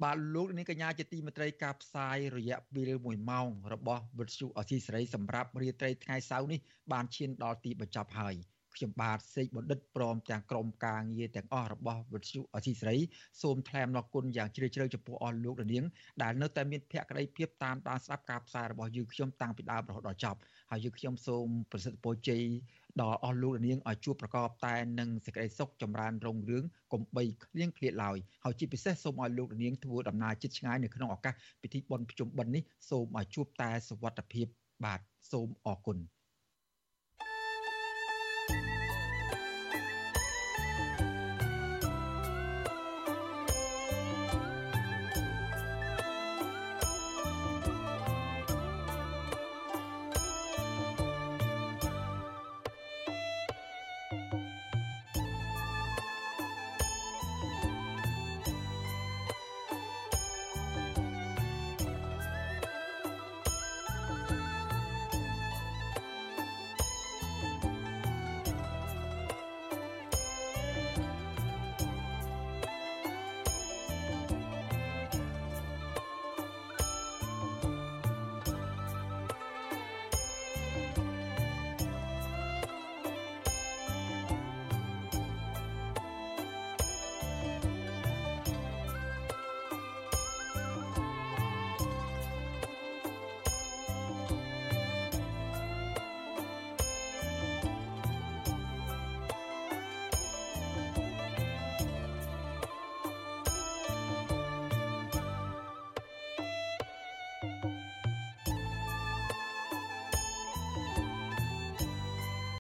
[0.05, 6.61] បាទលោកនាងកញ្ញាជាទីមេត្រីការផ្សាយរយៈពេល1ម៉ោងរបស់វិទ្យុអសីសេរីសម្រាប់រាត្រីថ្ងៃសៅរ៍នេះ
[6.92, 8.34] បានឈានដល់ទីបញ្ចប់ហើយ
[8.76, 12.96] ខ្ញុំបាទសេកបណ្ឌិតព្រមទាំងក្រុមការងារទាំងអស់របស់វិទ្យុអសីស្រី
[13.42, 15.84] សូមថ្លែងអំណរគុណយ៉ាងជ្រាលជ្រៅចំពោះអស់លោកនាង
[16.22, 20.38] ដែលនៅតែមានភក្ដីភាពតាមដានស្ដាប់ការផ្សាយរបស់យើងខ្ញុំតាំងពីដើមរហូតដល់ចប់
[20.70, 22.42] ហើយយើងខ្ញុំសូមប្រសិទ្ធពរជ័យ
[23.01, 34.46] ដល់អស់លោកនាងឲ្យជួបប្រកបតែនឹងសេចក្តីសុខចម្រើនរុងរឿងកុំបីឃ្លៀងឃ្លាតឡើយហើយជាពិសេសសូមឲ្យលោកនាងធ្វើដំណើរជិតឆ្ងាយនៅក្នុងឱកាសពិធីបុណ្យភ្ជុំបិណ្ឌនេះសូមឲ្យជួបតែសុវត្ថិភាព
[34.84, 35.01] បាទ
[35.32, 35.99] សូមអរគុណ